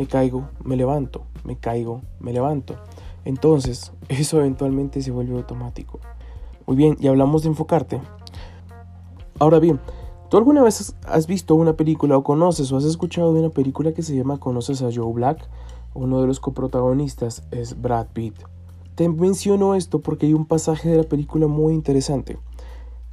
Me 0.00 0.06
caigo, 0.06 0.48
me 0.64 0.78
levanto, 0.78 1.26
me 1.44 1.58
caigo, 1.58 2.00
me 2.20 2.32
levanto. 2.32 2.74
Entonces, 3.26 3.92
eso 4.08 4.38
eventualmente 4.38 5.02
se 5.02 5.10
vuelve 5.10 5.36
automático. 5.36 6.00
Muy 6.66 6.74
bien, 6.74 6.96
y 6.98 7.06
hablamos 7.06 7.42
de 7.42 7.50
enfocarte. 7.50 8.00
Ahora 9.38 9.58
bien, 9.58 9.78
¿tú 10.30 10.38
alguna 10.38 10.62
vez 10.62 10.96
has 11.04 11.26
visto 11.26 11.54
una 11.54 11.74
película 11.74 12.16
o 12.16 12.24
conoces 12.24 12.72
o 12.72 12.78
has 12.78 12.84
escuchado 12.84 13.34
de 13.34 13.40
una 13.40 13.50
película 13.50 13.92
que 13.92 14.00
se 14.00 14.16
llama 14.16 14.40
Conoces 14.40 14.80
a 14.80 14.88
Joe 14.90 15.12
Black? 15.12 15.46
Uno 15.92 16.22
de 16.22 16.28
los 16.28 16.40
coprotagonistas 16.40 17.42
es 17.50 17.78
Brad 17.78 18.06
Pitt. 18.14 18.36
Te 18.94 19.06
menciono 19.06 19.74
esto 19.74 20.00
porque 20.00 20.24
hay 20.24 20.32
un 20.32 20.46
pasaje 20.46 20.88
de 20.88 20.96
la 20.96 21.04
película 21.10 21.46
muy 21.46 21.74
interesante. 21.74 22.38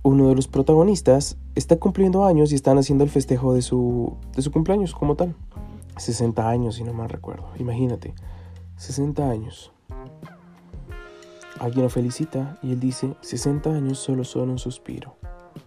Uno 0.04 0.30
de 0.30 0.36
los 0.36 0.48
protagonistas 0.48 1.36
está 1.54 1.76
cumpliendo 1.80 2.24
años 2.24 2.54
y 2.54 2.56
están 2.56 2.78
haciendo 2.78 3.04
el 3.04 3.10
festejo 3.10 3.54
de 3.54 3.62
su, 3.62 4.16
de 4.38 4.42
su 4.42 4.54
cumpleaños 4.54 4.96
como 4.96 5.16
tal. 5.16 5.36
60 6.00 6.50
años, 6.50 6.76
si 6.76 6.84
no 6.84 6.94
mal 6.94 7.10
recuerdo. 7.10 7.50
Imagínate, 7.58 8.14
60 8.78 9.30
años. 9.30 9.72
Alguien 11.60 11.84
lo 11.84 11.90
felicita 11.90 12.60
y 12.62 12.72
él 12.72 12.80
dice, 12.80 13.16
60 13.22 13.72
años 13.72 13.98
solo 13.98 14.24
son 14.24 14.52
un 14.52 14.60
suspiro. 14.60 15.16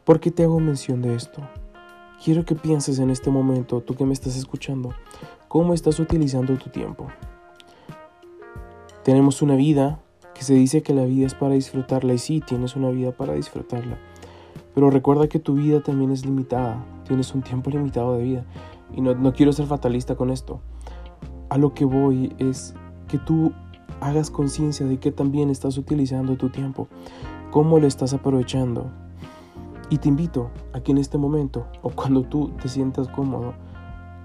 ¿Por 0.04 0.20
qué 0.20 0.30
te 0.30 0.44
hago 0.44 0.60
mención 0.60 1.02
de 1.02 1.14
esto? 1.14 1.42
Quiero 2.24 2.44
que 2.44 2.54
pienses 2.54 2.98
en 2.98 3.10
este 3.10 3.30
momento, 3.30 3.80
tú 3.80 3.94
que 3.94 4.04
me 4.04 4.12
estás 4.12 4.36
escuchando, 4.36 4.90
cómo 5.48 5.74
estás 5.74 5.98
utilizando 5.98 6.56
tu 6.56 6.70
tiempo. 6.70 7.08
Tenemos 9.02 9.42
una 9.42 9.56
vida 9.56 10.00
que 10.34 10.42
se 10.44 10.54
dice 10.54 10.82
que 10.82 10.94
la 10.94 11.04
vida 11.04 11.26
es 11.26 11.34
para 11.34 11.54
disfrutarla 11.54 12.12
y 12.14 12.18
sí, 12.18 12.40
tienes 12.40 12.76
una 12.76 12.90
vida 12.90 13.12
para 13.12 13.34
disfrutarla. 13.34 13.98
Pero 14.74 14.90
recuerda 14.90 15.28
que 15.28 15.38
tu 15.38 15.54
vida 15.54 15.82
también 15.82 16.10
es 16.12 16.24
limitada, 16.24 16.84
tienes 17.06 17.34
un 17.34 17.42
tiempo 17.42 17.70
limitado 17.70 18.16
de 18.16 18.22
vida. 18.22 18.44
Y 18.94 19.00
no, 19.00 19.14
no 19.14 19.32
quiero 19.32 19.52
ser 19.52 19.66
fatalista 19.66 20.16
con 20.16 20.30
esto. 20.30 20.60
A 21.48 21.58
lo 21.58 21.74
que 21.74 21.84
voy 21.84 22.34
es 22.38 22.74
que 23.08 23.18
tú 23.18 23.52
hagas 24.00 24.30
conciencia 24.30 24.86
de 24.86 24.98
que 24.98 25.12
también 25.12 25.50
estás 25.50 25.76
utilizando 25.76 26.36
tu 26.36 26.48
tiempo, 26.48 26.88
cómo 27.50 27.78
lo 27.78 27.86
estás 27.86 28.12
aprovechando. 28.12 28.90
Y 29.90 29.98
te 29.98 30.08
invito 30.08 30.50
a 30.72 30.80
que 30.80 30.92
en 30.92 30.98
este 30.98 31.18
momento 31.18 31.66
o 31.82 31.90
cuando 31.90 32.22
tú 32.22 32.52
te 32.62 32.68
sientas 32.68 33.08
cómodo, 33.08 33.54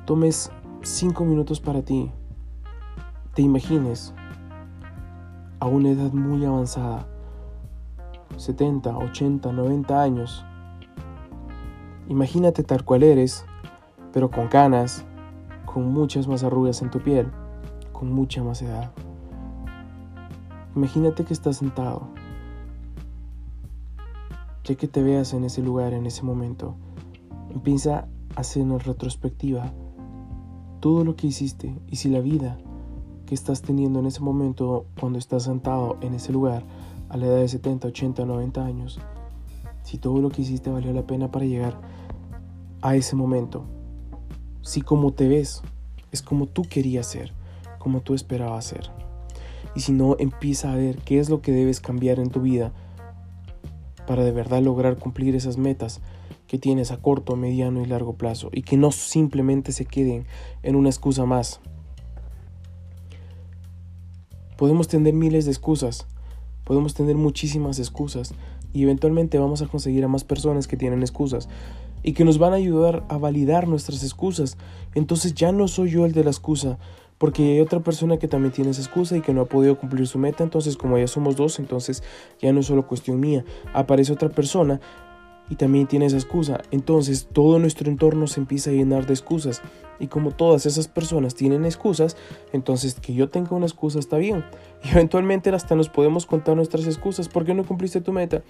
tomes 0.06 0.52
cinco 0.82 1.26
minutos 1.26 1.60
para 1.60 1.82
ti. 1.82 2.12
Te 3.34 3.42
imagines 3.42 4.14
a 5.60 5.66
una 5.66 5.90
edad 5.90 6.14
muy 6.14 6.46
avanzada, 6.46 7.08
70, 8.38 8.98
80, 8.98 9.52
90 9.52 10.02
años. 10.02 10.46
Imagínate 12.08 12.64
tal 12.64 12.86
cual 12.86 13.04
eres, 13.04 13.46
pero 14.16 14.32
con 14.32 14.48
canas, 14.48 15.04
con 15.66 15.92
muchas 15.92 16.26
más 16.26 16.42
arrugas 16.42 16.82
en 16.82 16.90
tu 16.90 17.02
piel, 17.02 17.28
con 17.92 18.14
mucha 18.14 18.42
más 18.46 18.62
edad. 18.62 18.94
Imagínate 20.74 21.26
que 21.26 21.34
estás 21.34 21.58
sentado. 21.58 22.08
Ya 24.64 24.76
que 24.76 24.88
te 24.88 25.04
veas 25.04 25.34
en 25.34 25.44
ese 25.44 25.62
lugar, 25.62 25.92
en 25.92 26.06
ese 26.06 26.24
momento, 26.24 26.78
empieza 27.50 28.08
a 28.38 28.40
hacer 28.40 28.64
una 28.64 28.78
retrospectiva. 28.78 29.74
Todo 30.80 31.04
lo 31.04 31.18
que 31.18 31.28
hiciste 31.28 31.78
y 31.90 31.98
si 31.98 32.08
la 32.08 32.22
vida 32.22 32.58
que 33.26 33.36
estás 33.36 33.64
teniendo 33.64 34.00
en 34.00 34.06
ese 34.06 34.22
momento 34.22 34.86
cuando 34.98 35.20
estás 35.20 35.44
sentado 35.44 35.98
en 36.00 36.14
ese 36.14 36.32
lugar 36.32 36.64
a 37.10 37.18
la 37.18 37.26
edad 37.26 37.40
de 37.40 37.50
70, 37.50 37.90
80, 37.90 38.24
90 38.24 38.64
años, 38.64 38.98
si 39.84 39.98
todo 39.98 40.22
lo 40.22 40.30
que 40.30 40.44
hiciste 40.44 40.70
valió 40.70 40.94
la 40.94 41.06
pena 41.06 41.32
para 41.32 41.44
llegar 41.44 41.82
a 42.82 42.96
ese 42.96 43.18
momento, 43.18 43.66
si 44.66 44.82
como 44.82 45.14
te 45.14 45.28
ves. 45.28 45.62
Es 46.12 46.22
como 46.22 46.48
tú 46.48 46.64
querías 46.64 47.08
ser, 47.08 47.34
como 47.78 48.02
tú 48.02 48.14
esperabas 48.14 48.66
ser, 48.66 48.90
y 49.76 49.82
si 49.82 49.92
no 49.92 50.16
empieza 50.18 50.72
a 50.72 50.76
ver 50.76 50.98
qué 50.98 51.20
es 51.20 51.30
lo 51.30 51.42
que 51.42 51.52
debes 51.52 51.82
cambiar 51.82 52.20
en 52.20 52.30
tu 52.30 52.42
vida 52.42 52.72
para 54.08 54.24
de 54.24 54.32
verdad 54.32 54.62
lograr 54.62 54.98
cumplir 54.98 55.36
esas 55.36 55.58
metas 55.58 56.00
que 56.48 56.58
tienes 56.58 56.92
a 56.92 56.98
corto, 56.98 57.36
mediano 57.36 57.82
y 57.82 57.86
largo 57.86 58.14
plazo 58.14 58.50
y 58.54 58.62
que 58.62 58.78
no 58.78 58.92
simplemente 58.92 59.72
se 59.72 59.86
queden 59.86 60.26
en 60.64 60.76
una 60.76 60.90
excusa 60.90 61.26
más. 61.26 61.60
Podemos 64.58 64.88
tener 64.88 65.14
miles 65.14 65.44
de 65.46 65.52
excusas, 65.52 66.08
podemos 66.64 66.94
tener 66.94 67.18
muchísimas 67.18 67.78
excusas 67.80 68.34
y 68.72 68.84
eventualmente 68.84 69.38
vamos 69.38 69.62
a 69.62 69.68
conseguir 69.68 70.06
a 70.06 70.08
más 70.08 70.24
personas 70.24 70.68
que 70.68 70.78
tienen 70.78 71.02
excusas 71.02 71.50
y 72.06 72.14
que 72.14 72.24
nos 72.24 72.38
van 72.38 72.54
a 72.54 72.58
ayudar 72.58 73.04
a 73.10 73.18
validar 73.18 73.68
nuestras 73.68 74.04
excusas. 74.04 74.58
Entonces 74.94 75.34
ya 75.34 75.52
no 75.52 75.68
soy 75.68 75.90
yo 75.90 76.06
el 76.06 76.12
de 76.12 76.24
la 76.24 76.30
excusa, 76.30 76.78
porque 77.18 77.54
hay 77.54 77.62
otra 77.62 77.80
persona 77.80 78.18
que 78.18 78.28
también 78.28 78.54
tiene 78.54 78.70
esa 78.70 78.82
excusa 78.82 79.18
y 79.18 79.22
que 79.22 79.34
no 79.34 79.42
ha 79.42 79.46
podido 79.46 79.76
cumplir 79.80 80.06
su 80.06 80.20
meta, 80.20 80.44
entonces 80.44 80.78
como 80.78 81.00
ya 81.00 81.08
somos 81.08 81.36
dos, 81.36 81.58
entonces 81.58 82.04
ya 82.40 82.54
no 82.54 82.60
es 82.60 82.68
solo 82.68 82.86
cuestión 82.86 83.20
mía, 83.20 83.44
aparece 83.74 84.14
otra 84.14 84.30
persona 84.30 84.80
y 85.50 85.56
también 85.56 85.88
tiene 85.88 86.06
esa 86.06 86.18
excusa, 86.18 86.62
entonces 86.72 87.28
todo 87.32 87.60
nuestro 87.60 87.90
entorno 87.90 88.28
se 88.28 88.40
empieza 88.40 88.72
a 88.72 88.74
llenar 88.74 89.06
de 89.06 89.14
excusas. 89.14 89.62
Y 89.98 90.08
como 90.08 90.32
todas 90.32 90.66
esas 90.66 90.90
personas 90.90 91.36
tienen 91.36 91.64
excusas, 91.66 92.18
entonces 92.52 92.96
que 93.00 93.14
yo 93.14 93.30
tenga 93.30 93.56
una 93.56 93.66
excusa 93.66 94.00
está 94.00 94.18
bien. 94.18 94.44
Y 94.84 94.90
eventualmente 94.92 95.50
hasta 95.52 95.76
nos 95.76 95.90
podemos 95.90 96.26
contar 96.26 96.56
nuestras 96.56 96.86
excusas, 96.86 97.30
¿por 97.30 97.46
qué 97.46 97.54
no 97.54 97.64
cumpliste 97.64 98.02
tu 98.02 98.12
meta? 98.12 98.44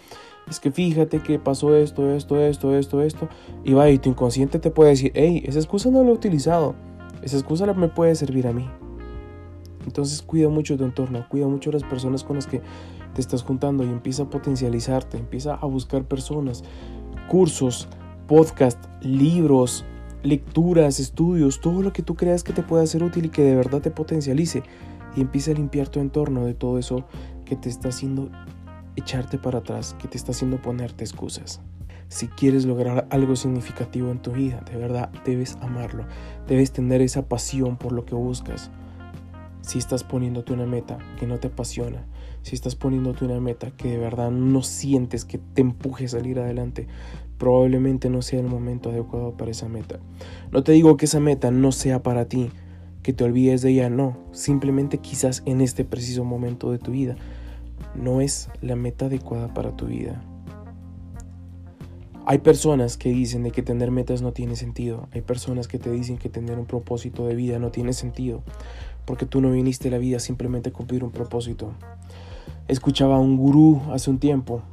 Es 0.49 0.59
que 0.59 0.71
fíjate 0.71 1.19
que 1.19 1.37
pasó 1.37 1.75
esto, 1.75 2.11
esto, 2.11 2.39
esto, 2.39 2.75
esto, 2.75 3.01
esto. 3.01 3.29
Y 3.63 3.73
va 3.73 3.89
y 3.89 3.99
tu 3.99 4.09
inconsciente 4.09 4.59
te 4.59 4.71
puede 4.71 4.91
decir, 4.91 5.11
hey, 5.13 5.43
esa 5.45 5.59
excusa 5.59 5.91
no 5.91 6.03
la 6.03 6.09
he 6.09 6.13
utilizado. 6.13 6.75
Esa 7.21 7.37
excusa 7.37 7.71
me 7.73 7.89
puede 7.89 8.15
servir 8.15 8.47
a 8.47 8.53
mí. 8.53 8.67
Entonces 9.85 10.21
cuida 10.21 10.49
mucho 10.49 10.77
tu 10.77 10.83
entorno, 10.83 11.25
cuida 11.29 11.47
mucho 11.47 11.71
las 11.71 11.83
personas 11.83 12.23
con 12.23 12.37
las 12.37 12.47
que 12.47 12.61
te 13.15 13.21
estás 13.21 13.41
juntando 13.41 13.83
y 13.83 13.87
empieza 13.87 14.23
a 14.23 14.29
potencializarte, 14.29 15.17
empieza 15.17 15.55
a 15.55 15.65
buscar 15.65 16.05
personas, 16.05 16.63
cursos, 17.29 17.87
podcast, 18.27 18.77
libros, 19.01 19.85
lecturas, 20.21 20.99
estudios, 20.99 21.61
todo 21.61 21.81
lo 21.81 21.93
que 21.93 22.03
tú 22.03 22.15
creas 22.15 22.43
que 22.43 22.53
te 22.53 22.61
pueda 22.61 22.85
ser 22.85 23.03
útil 23.03 23.25
y 23.25 23.29
que 23.29 23.41
de 23.41 23.55
verdad 23.55 23.81
te 23.81 23.89
potencialice. 23.89 24.63
Y 25.15 25.21
empieza 25.21 25.51
a 25.51 25.53
limpiar 25.53 25.87
tu 25.87 26.01
entorno 26.01 26.45
de 26.45 26.53
todo 26.53 26.77
eso 26.77 27.05
que 27.45 27.55
te 27.55 27.69
está 27.69 27.89
haciendo 27.89 28.29
echarte 28.97 29.37
para 29.37 29.59
atrás, 29.59 29.95
que 29.97 30.09
te 30.09 30.17
está 30.17 30.31
haciendo 30.31 30.61
ponerte 30.61 31.05
excusas. 31.05 31.61
Si 32.09 32.27
quieres 32.27 32.65
lograr 32.65 33.07
algo 33.09 33.35
significativo 33.35 34.11
en 34.11 34.21
tu 34.21 34.31
vida, 34.31 34.61
de 34.69 34.77
verdad 34.77 35.09
debes 35.23 35.57
amarlo, 35.61 36.05
debes 36.47 36.71
tener 36.71 37.01
esa 37.01 37.27
pasión 37.27 37.77
por 37.77 37.93
lo 37.93 38.05
que 38.05 38.13
buscas. 38.13 38.71
Si 39.65 39.79
estás 39.79 40.03
poniéndote 40.03 40.53
una 40.53 40.67
meta 40.67 40.99
que 41.19 41.25
no 41.25 41.39
te 41.39 41.47
apasiona, 41.47 42.05
si 42.43 42.53
estás 42.53 42.75
poniéndote 42.75 43.25
una 43.25 43.39
meta 43.39 43.71
que 43.71 43.89
de 43.89 43.97
verdad 43.97 44.29
no 44.29 44.61
sientes 44.61 45.25
que 45.25 45.39
te 45.39 45.61
empuje 45.61 46.05
a 46.05 46.09
salir 46.09 46.37
adelante, 46.37 46.87
probablemente 47.39 48.11
no 48.11 48.21
sea 48.21 48.41
el 48.41 48.45
momento 48.45 48.91
adecuado 48.91 49.35
para 49.35 49.49
esa 49.49 49.67
meta. 49.67 49.99
No 50.51 50.63
te 50.63 50.71
digo 50.71 50.97
que 50.97 51.05
esa 51.05 51.19
meta 51.19 51.49
no 51.49 51.71
sea 51.71 52.03
para 52.03 52.25
ti, 52.25 52.51
que 53.01 53.11
te 53.11 53.23
olvides 53.23 53.63
de 53.63 53.71
ella, 53.71 53.89
no, 53.89 54.19
simplemente 54.33 54.99
quizás 54.99 55.41
en 55.47 55.61
este 55.61 55.83
preciso 55.83 56.23
momento 56.23 56.71
de 56.71 56.77
tu 56.77 56.91
vida 56.91 57.15
no 57.95 58.21
es 58.21 58.49
la 58.61 58.75
meta 58.75 59.07
adecuada 59.07 59.51
para 59.51 59.75
tu 59.75 59.87
vida. 59.87 60.23
Hay 62.27 62.39
personas 62.39 62.97
que 62.97 63.09
dicen 63.09 63.43
de 63.43 63.51
que 63.51 63.61
tener 63.61 63.91
metas 63.91 64.23
no 64.23 64.31
tiene 64.31 64.55
sentido. 64.55 65.07
Hay 65.11 65.21
personas 65.21 65.67
que 65.67 65.77
te 65.77 65.91
dicen 65.91 66.17
que 66.17 66.27
tener 66.27 66.57
un 66.57 66.65
propósito 66.65 67.27
de 67.27 67.35
vida 67.35 67.59
no 67.59 67.69
tiene 67.69 67.93
sentido. 67.93 68.41
Porque 69.05 69.25
tú 69.25 69.41
no 69.41 69.51
viniste 69.51 69.87
a 69.87 69.91
la 69.91 69.97
vida 69.97 70.19
simplemente 70.19 70.69
a 70.69 70.73
cumplir 70.73 71.03
un 71.03 71.11
propósito. 71.11 71.71
Escuchaba 72.67 73.15
a 73.15 73.19
un 73.19 73.37
gurú 73.37 73.81
hace 73.91 74.09
un 74.09 74.19
tiempo, 74.19 74.63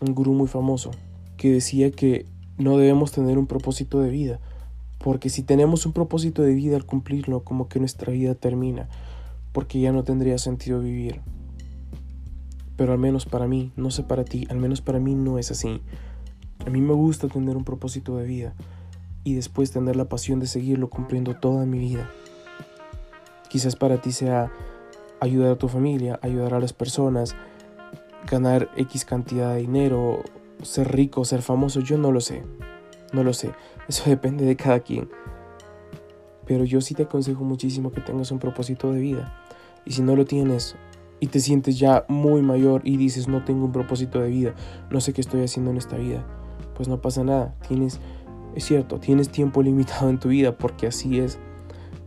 un 0.00 0.14
gurú 0.14 0.32
muy 0.32 0.48
famoso, 0.48 0.90
que 1.36 1.52
decía 1.52 1.90
que 1.90 2.26
no 2.56 2.78
debemos 2.78 3.12
tener 3.12 3.38
un 3.38 3.46
propósito 3.46 4.00
de 4.00 4.10
vida. 4.10 4.40
Porque 4.98 5.28
si 5.28 5.42
tenemos 5.42 5.84
un 5.84 5.92
propósito 5.92 6.42
de 6.42 6.54
vida 6.54 6.76
al 6.76 6.86
cumplirlo, 6.86 7.44
como 7.44 7.68
que 7.68 7.78
nuestra 7.78 8.12
vida 8.12 8.34
termina. 8.34 8.88
Porque 9.52 9.78
ya 9.78 9.92
no 9.92 10.02
tendría 10.02 10.38
sentido 10.38 10.80
vivir. 10.80 11.20
Pero 12.76 12.92
al 12.92 12.98
menos 12.98 13.26
para 13.26 13.46
mí, 13.46 13.72
no 13.76 13.90
sé 13.90 14.02
para 14.02 14.24
ti, 14.24 14.46
al 14.48 14.58
menos 14.58 14.80
para 14.80 14.98
mí 14.98 15.14
no 15.14 15.38
es 15.38 15.50
así. 15.50 15.80
A 16.66 16.70
mí 16.70 16.80
me 16.80 16.94
gusta 16.94 17.28
tener 17.28 17.56
un 17.56 17.64
propósito 17.64 18.16
de 18.16 18.24
vida 18.24 18.54
y 19.24 19.34
después 19.34 19.70
tener 19.70 19.96
la 19.96 20.08
pasión 20.08 20.40
de 20.40 20.46
seguirlo 20.46 20.88
cumpliendo 20.90 21.34
toda 21.34 21.66
mi 21.66 21.78
vida. 21.78 22.10
Quizás 23.54 23.76
para 23.76 23.98
ti 23.98 24.10
sea 24.10 24.50
ayudar 25.20 25.52
a 25.52 25.54
tu 25.54 25.68
familia, 25.68 26.18
ayudar 26.22 26.54
a 26.54 26.58
las 26.58 26.72
personas, 26.72 27.36
ganar 28.28 28.68
X 28.76 29.04
cantidad 29.04 29.54
de 29.54 29.60
dinero, 29.60 30.24
ser 30.64 30.90
rico, 30.90 31.24
ser 31.24 31.40
famoso, 31.40 31.78
yo 31.78 31.96
no 31.96 32.10
lo 32.10 32.20
sé. 32.20 32.42
No 33.12 33.22
lo 33.22 33.32
sé. 33.32 33.52
Eso 33.86 34.02
depende 34.10 34.44
de 34.44 34.56
cada 34.56 34.80
quien. 34.80 35.08
Pero 36.46 36.64
yo 36.64 36.80
sí 36.80 36.96
te 36.96 37.04
aconsejo 37.04 37.44
muchísimo 37.44 37.92
que 37.92 38.00
tengas 38.00 38.32
un 38.32 38.40
propósito 38.40 38.90
de 38.90 38.98
vida. 38.98 39.32
Y 39.84 39.92
si 39.92 40.02
no 40.02 40.16
lo 40.16 40.24
tienes 40.24 40.74
y 41.20 41.28
te 41.28 41.38
sientes 41.38 41.78
ya 41.78 42.04
muy 42.08 42.42
mayor 42.42 42.80
y 42.82 42.96
dices 42.96 43.28
no 43.28 43.44
tengo 43.44 43.66
un 43.66 43.70
propósito 43.70 44.20
de 44.20 44.30
vida, 44.30 44.54
no 44.90 45.00
sé 45.00 45.12
qué 45.12 45.20
estoy 45.20 45.44
haciendo 45.44 45.70
en 45.70 45.76
esta 45.76 45.96
vida, 45.96 46.26
pues 46.74 46.88
no 46.88 47.00
pasa 47.00 47.22
nada. 47.22 47.54
Tienes, 47.68 48.00
es 48.56 48.64
cierto, 48.64 48.98
tienes 48.98 49.28
tiempo 49.28 49.62
limitado 49.62 50.10
en 50.10 50.18
tu 50.18 50.30
vida 50.30 50.58
porque 50.58 50.88
así 50.88 51.20
es. 51.20 51.38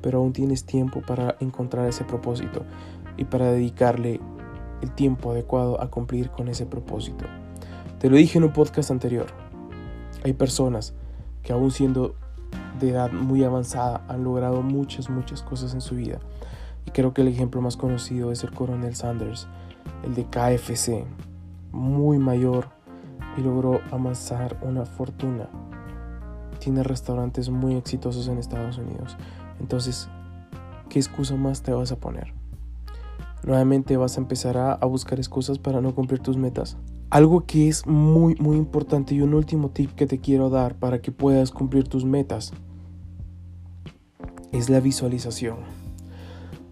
Pero 0.02 0.20
aún 0.20 0.34
tienes 0.34 0.66
tiempo 0.66 1.02
para 1.02 1.36
encontrar 1.40 1.88
ese 1.88 2.04
propósito 2.04 2.64
y 3.18 3.26
para 3.26 3.52
dedicarle 3.52 4.20
el 4.82 4.92
tiempo 4.92 5.32
adecuado 5.32 5.82
a 5.82 5.90
cumplir 5.90 6.30
con 6.30 6.48
ese 6.48 6.66
propósito. 6.66 7.26
Te 8.00 8.10
lo 8.10 8.18
dije 8.18 8.38
en 8.38 8.44
un 8.44 8.54
podcast 8.54 8.92
anterior. 8.92 9.28
Hay 10.24 10.34
personas 10.34 10.94
que 11.42 11.54
aún 11.54 11.72
siendo 11.72 12.16
de 12.80 12.90
edad 12.90 13.12
muy 13.12 13.44
avanzada 13.44 14.06
han 14.08 14.24
logrado 14.24 14.62
muchas, 14.62 15.10
muchas 15.10 15.42
cosas 15.42 15.74
en 15.74 15.82
su 15.82 15.96
vida. 15.96 16.20
Y 16.86 16.92
creo 16.92 17.14
que 17.14 17.22
el 17.22 17.28
ejemplo 17.28 17.62
más 17.62 17.76
conocido 17.76 18.32
es 18.32 18.44
el 18.44 18.52
coronel 18.52 18.96
Sanders, 18.96 19.48
el 20.04 20.14
de 20.14 20.26
KFC, 20.26 21.06
muy 21.72 22.18
mayor 22.18 22.70
y 23.38 23.42
logró 23.42 23.82
amasar 23.92 24.58
una 24.62 24.86
fortuna. 24.86 25.50
Tiene 26.60 26.84
restaurantes 26.84 27.50
muy 27.50 27.76
exitosos 27.76 28.28
en 28.28 28.38
Estados 28.38 28.78
Unidos. 28.78 29.18
Entonces, 29.60 30.10
¿qué 30.90 31.00
excusa 31.00 31.36
más 31.36 31.62
te 31.62 31.72
vas 31.72 31.92
a 31.92 31.98
poner? 31.98 32.34
Nuevamente 33.44 33.98
vas 33.98 34.18
a 34.18 34.22
empezar 34.22 34.58
a, 34.58 34.76
buscar 34.86 35.20
excusas 35.20 35.60
para 35.60 35.82
no 35.82 35.96
cumplir 35.96 36.20
tus 36.20 36.38
metas. 36.38 36.78
Algo 37.10 37.46
que 37.46 37.70
es 37.70 37.88
muy 37.88 38.36
muy 38.36 38.58
importante 38.58 39.16
y 39.16 39.22
un 39.22 39.34
último 39.34 39.70
tip 39.70 39.92
que 39.92 40.06
te 40.06 40.20
quiero 40.20 40.50
dar 40.50 40.76
para 40.76 41.02
que 41.02 41.12
puedas 41.12 41.52
cumplir 41.52 41.88
tus 41.88 42.04
metas 42.04 42.52
es 44.52 44.70
la 44.70 44.82
visualización. 44.82 45.60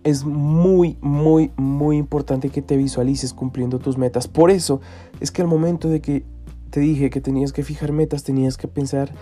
Es 0.03 0.25
muy 0.25 0.97
muy 0.99 1.53
muy 1.55 1.97
importante 1.97 2.49
que 2.49 2.61
te 2.61 2.75
visualices 2.75 3.33
cumpliendo 3.33 3.79
tus 3.79 3.97
metas. 3.97 4.27
Por 4.27 4.51
eso 4.51 4.81
es 5.21 5.31
que 5.31 5.41
al 5.41 5.47
momento 5.47 5.87
de 5.87 6.01
que 6.01 6.25
te 6.71 6.81
dije 6.81 7.09
que 7.09 7.21
tenías 7.21 7.53
que 7.53 7.63
fijar 7.63 7.93
metas, 7.93 8.23
tenías 8.23 8.57
que 8.57 8.67
pensar 8.67 9.13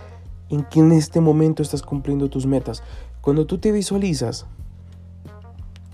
en 0.49 0.63
que 0.63 0.79
en 0.79 0.91
este 0.91 1.19
momento 1.19 1.61
estás 1.61 1.83
cumpliendo 1.83 2.29
tus 2.29 2.47
metas. 2.47 2.81
Cuando 3.23 3.45
tú 3.45 3.57
te 3.57 3.71
visualizas, 3.71 4.45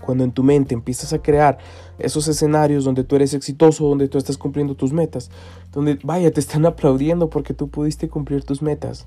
cuando 0.04 0.24
en 0.24 0.32
tu 0.32 0.42
mente 0.42 0.74
empiezas 0.74 1.12
a 1.12 1.22
crear 1.22 1.58
esos 2.00 2.26
escenarios 2.26 2.82
donde 2.82 3.04
tú 3.04 3.14
eres 3.14 3.34
exitoso, 3.34 3.86
donde 3.86 4.08
tú 4.08 4.18
estás 4.18 4.36
cumpliendo 4.36 4.74
tus 4.74 4.92
metas, 4.92 5.30
donde 5.70 5.96
vaya, 6.02 6.32
te 6.32 6.40
están 6.40 6.66
aplaudiendo 6.66 7.30
porque 7.30 7.54
tú 7.54 7.68
pudiste 7.68 8.08
cumplir 8.08 8.42
tus 8.42 8.62
metas. 8.62 9.06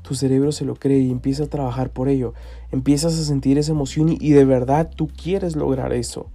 Tu 0.00 0.14
cerebro 0.14 0.50
se 0.50 0.64
lo 0.64 0.76
cree 0.76 1.00
y 1.00 1.10
empieza 1.10 1.44
a 1.44 1.48
trabajar 1.48 1.90
por 1.90 2.08
ello. 2.08 2.32
Empiezas 2.72 3.18
a 3.18 3.24
sentir 3.24 3.58
esa 3.58 3.72
emoción 3.72 4.08
y, 4.08 4.16
y 4.18 4.30
de 4.30 4.46
verdad 4.46 4.90
tú 4.96 5.08
quieres 5.08 5.56
lograr 5.56 5.92
eso. 5.92 6.28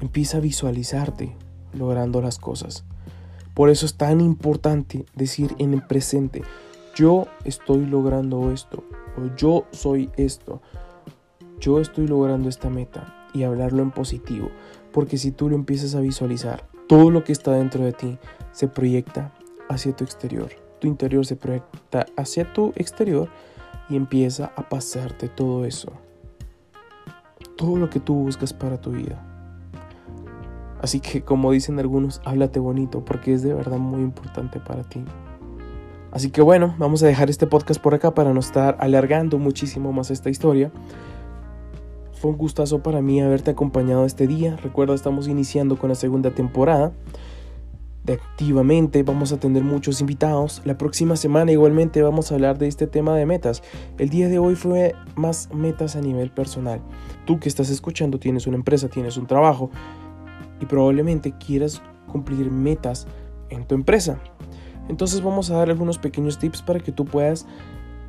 Empieza 0.00 0.36
a 0.36 0.40
visualizarte 0.40 1.34
logrando 1.72 2.22
las 2.22 2.38
cosas. 2.38 2.84
Por 3.52 3.68
eso 3.68 3.84
es 3.84 3.96
tan 3.96 4.20
importante 4.20 5.06
decir 5.16 5.56
en 5.58 5.74
el 5.74 5.82
presente, 5.82 6.42
yo 6.98 7.28
estoy 7.44 7.86
logrando 7.86 8.50
esto, 8.50 8.82
o 9.16 9.32
yo 9.36 9.66
soy 9.70 10.10
esto, 10.16 10.60
yo 11.60 11.78
estoy 11.78 12.08
logrando 12.08 12.48
esta 12.48 12.70
meta 12.70 13.28
y 13.32 13.44
hablarlo 13.44 13.84
en 13.84 13.92
positivo, 13.92 14.50
porque 14.92 15.16
si 15.16 15.30
tú 15.30 15.48
lo 15.48 15.54
empiezas 15.54 15.94
a 15.94 16.00
visualizar, 16.00 16.64
todo 16.88 17.12
lo 17.12 17.22
que 17.22 17.30
está 17.30 17.52
dentro 17.52 17.84
de 17.84 17.92
ti 17.92 18.18
se 18.50 18.66
proyecta 18.66 19.32
hacia 19.68 19.94
tu 19.94 20.02
exterior. 20.02 20.50
Tu 20.80 20.88
interior 20.88 21.24
se 21.24 21.36
proyecta 21.36 22.06
hacia 22.16 22.52
tu 22.52 22.72
exterior 22.74 23.28
y 23.88 23.94
empieza 23.94 24.52
a 24.56 24.68
pasarte 24.68 25.28
todo 25.28 25.66
eso. 25.66 25.92
Todo 27.56 27.76
lo 27.76 27.90
que 27.90 28.00
tú 28.00 28.14
buscas 28.14 28.52
para 28.52 28.80
tu 28.80 28.90
vida. 28.90 29.24
Así 30.82 30.98
que 30.98 31.22
como 31.22 31.52
dicen 31.52 31.78
algunos, 31.78 32.20
háblate 32.24 32.58
bonito 32.58 33.04
porque 33.04 33.34
es 33.34 33.42
de 33.42 33.54
verdad 33.54 33.78
muy 33.78 34.00
importante 34.00 34.58
para 34.58 34.82
ti. 34.82 35.04
Así 36.10 36.30
que 36.30 36.40
bueno, 36.40 36.74
vamos 36.78 37.02
a 37.02 37.06
dejar 37.06 37.28
este 37.28 37.46
podcast 37.46 37.80
por 37.80 37.94
acá 37.94 38.14
para 38.14 38.32
no 38.32 38.40
estar 38.40 38.76
alargando 38.80 39.38
muchísimo 39.38 39.92
más 39.92 40.10
esta 40.10 40.30
historia. 40.30 40.72
Fue 42.12 42.30
un 42.30 42.38
gustazo 42.38 42.82
para 42.82 43.00
mí 43.00 43.20
haberte 43.20 43.50
acompañado 43.50 44.04
este 44.04 44.26
día. 44.26 44.56
Recuerda, 44.56 44.94
estamos 44.94 45.28
iniciando 45.28 45.78
con 45.78 45.90
la 45.90 45.94
segunda 45.94 46.30
temporada 46.30 46.92
de 48.04 48.14
Activamente. 48.14 49.02
Vamos 49.02 49.32
a 49.32 49.38
tener 49.38 49.62
muchos 49.62 50.00
invitados. 50.00 50.62
La 50.64 50.78
próxima 50.78 51.14
semana 51.14 51.52
igualmente 51.52 52.02
vamos 52.02 52.32
a 52.32 52.34
hablar 52.34 52.58
de 52.58 52.66
este 52.66 52.86
tema 52.86 53.14
de 53.14 53.26
metas. 53.26 53.62
El 53.98 54.08
día 54.08 54.28
de 54.28 54.38
hoy 54.38 54.56
fue 54.56 54.94
más 55.14 55.50
metas 55.52 55.94
a 55.94 56.00
nivel 56.00 56.30
personal. 56.30 56.80
Tú 57.26 57.38
que 57.38 57.48
estás 57.48 57.70
escuchando 57.70 58.18
tienes 58.18 58.46
una 58.46 58.56
empresa, 58.56 58.88
tienes 58.88 59.16
un 59.18 59.26
trabajo 59.26 59.70
y 60.60 60.66
probablemente 60.66 61.34
quieras 61.38 61.82
cumplir 62.10 62.50
metas 62.50 63.06
en 63.50 63.66
tu 63.66 63.74
empresa. 63.74 64.18
Entonces 64.88 65.22
vamos 65.22 65.50
a 65.50 65.56
dar 65.56 65.70
algunos 65.70 65.98
pequeños 65.98 66.38
tips 66.38 66.62
para 66.62 66.80
que 66.80 66.92
tú 66.92 67.04
puedas 67.04 67.46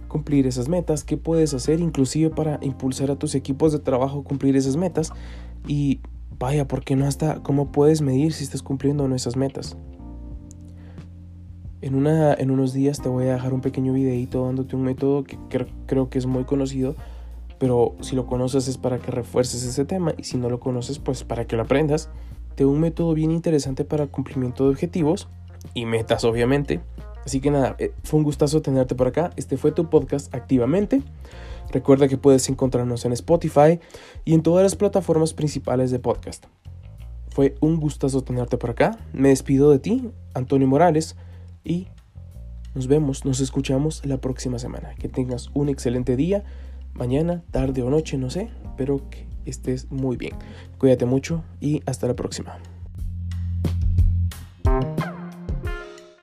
cumplir 0.10 0.48
esas 0.48 0.68
metas, 0.68 1.06
qué 1.06 1.16
puedes 1.16 1.54
hacer 1.54 1.80
inclusive 1.80 2.32
para 2.32 2.60
impulsar 2.62 3.12
a 3.12 3.16
tus 3.16 3.36
equipos 3.36 3.72
de 3.72 3.80
trabajo 3.80 4.20
a 4.20 4.24
cumplir 4.24 4.58
esas 4.58 4.76
metas 4.76 5.12
y 5.68 6.02
vaya, 6.38 6.68
¿por 6.68 6.84
qué 6.84 6.96
no 6.98 7.06
hasta 7.06 7.42
cómo 7.44 7.72
puedes 7.72 8.02
medir 8.02 8.34
si 8.34 8.44
estás 8.44 8.64
cumpliendo 8.64 9.04
o 9.04 9.08
no 9.08 9.16
esas 9.16 9.38
metas? 9.38 9.78
En, 11.82 11.96
una, 11.96 12.34
en 12.34 12.52
unos 12.52 12.74
días 12.74 13.02
te 13.02 13.08
voy 13.08 13.28
a 13.28 13.34
dejar 13.34 13.54
un 13.54 13.62
pequeño 13.62 13.94
videito 13.94 14.46
dándote 14.46 14.76
un 14.76 14.82
método 14.84 15.24
que 15.24 15.38
creo 15.86 16.10
que 16.10 16.18
es 16.18 16.26
muy 16.26 16.44
conocido, 16.44 16.96
pero 17.58 17.96
si 18.02 18.16
lo 18.16 18.26
conoces 18.26 18.68
es 18.68 18.78
para 18.78 19.00
que 19.00 19.12
refuerces 19.12 19.64
ese 19.64 19.86
tema 19.86 20.14
y 20.18 20.24
si 20.24 20.38
no 20.38 20.50
lo 20.50 20.60
conoces 20.60 21.00
pues 21.00 21.24
para 21.24 21.46
que 21.46 21.56
lo 21.56 21.62
aprendas. 21.62 22.10
Te 22.56 22.66
un 22.66 22.82
método 22.82 23.14
bien 23.14 23.32
interesante 23.32 23.86
para 23.86 24.08
cumplimiento 24.08 24.66
de 24.66 24.72
objetivos 24.72 25.30
y 25.74 25.86
metas 25.86 26.24
obviamente 26.24 26.82
Así 27.26 27.42
que 27.42 27.52
nada, 27.52 27.76
eh, 27.78 27.94
fue 28.04 28.18
un 28.18 28.24
gustazo 28.24 28.62
tenerte 28.62 28.96
por 28.96 29.08
acá. 29.08 29.32
Este 29.36 29.58
fue 29.58 29.72
tu 29.72 29.90
podcast 29.90 30.34
activamente. 30.34 31.04
Recuerda 31.72 32.08
que 32.08 32.18
puedes 32.18 32.50
encontrarnos 32.50 33.06
en 33.06 33.12
Spotify 33.14 33.80
y 34.26 34.34
en 34.34 34.42
todas 34.42 34.64
las 34.64 34.76
plataformas 34.76 35.34
principales 35.34 35.92
de 35.92 36.00
podcast. 36.00 36.48
Fue 37.30 37.54
un 37.62 37.80
gustazo 37.80 38.24
tenerte 38.24 38.58
por 38.58 38.72
acá. 38.72 38.98
Me 39.14 39.30
despido 39.30 39.70
de 39.70 39.78
ti, 39.78 40.10
Antonio 40.34 40.68
Morales, 40.68 41.16
y 41.64 41.88
nos 42.74 42.88
vemos, 42.88 43.26
nos 43.26 43.40
escuchamos 43.40 44.04
la 44.06 44.20
próxima 44.20 44.58
semana. 44.58 44.96
Que 44.96 45.08
tengas 45.08 45.52
un 45.54 45.70
excelente 45.70 46.16
día, 46.16 46.44
mañana, 46.94 47.44
tarde 47.52 47.84
o 47.84 47.92
noche, 47.92 48.18
no 48.18 48.32
sé, 48.32 48.50
pero 48.76 49.08
que 49.12 49.28
estés 49.46 49.92
muy 49.92 50.18
bien. 50.18 50.34
Cuídate 50.80 51.06
mucho 51.06 51.44
y 51.60 51.84
hasta 51.86 52.08
la 52.08 52.16
próxima. 52.16 52.58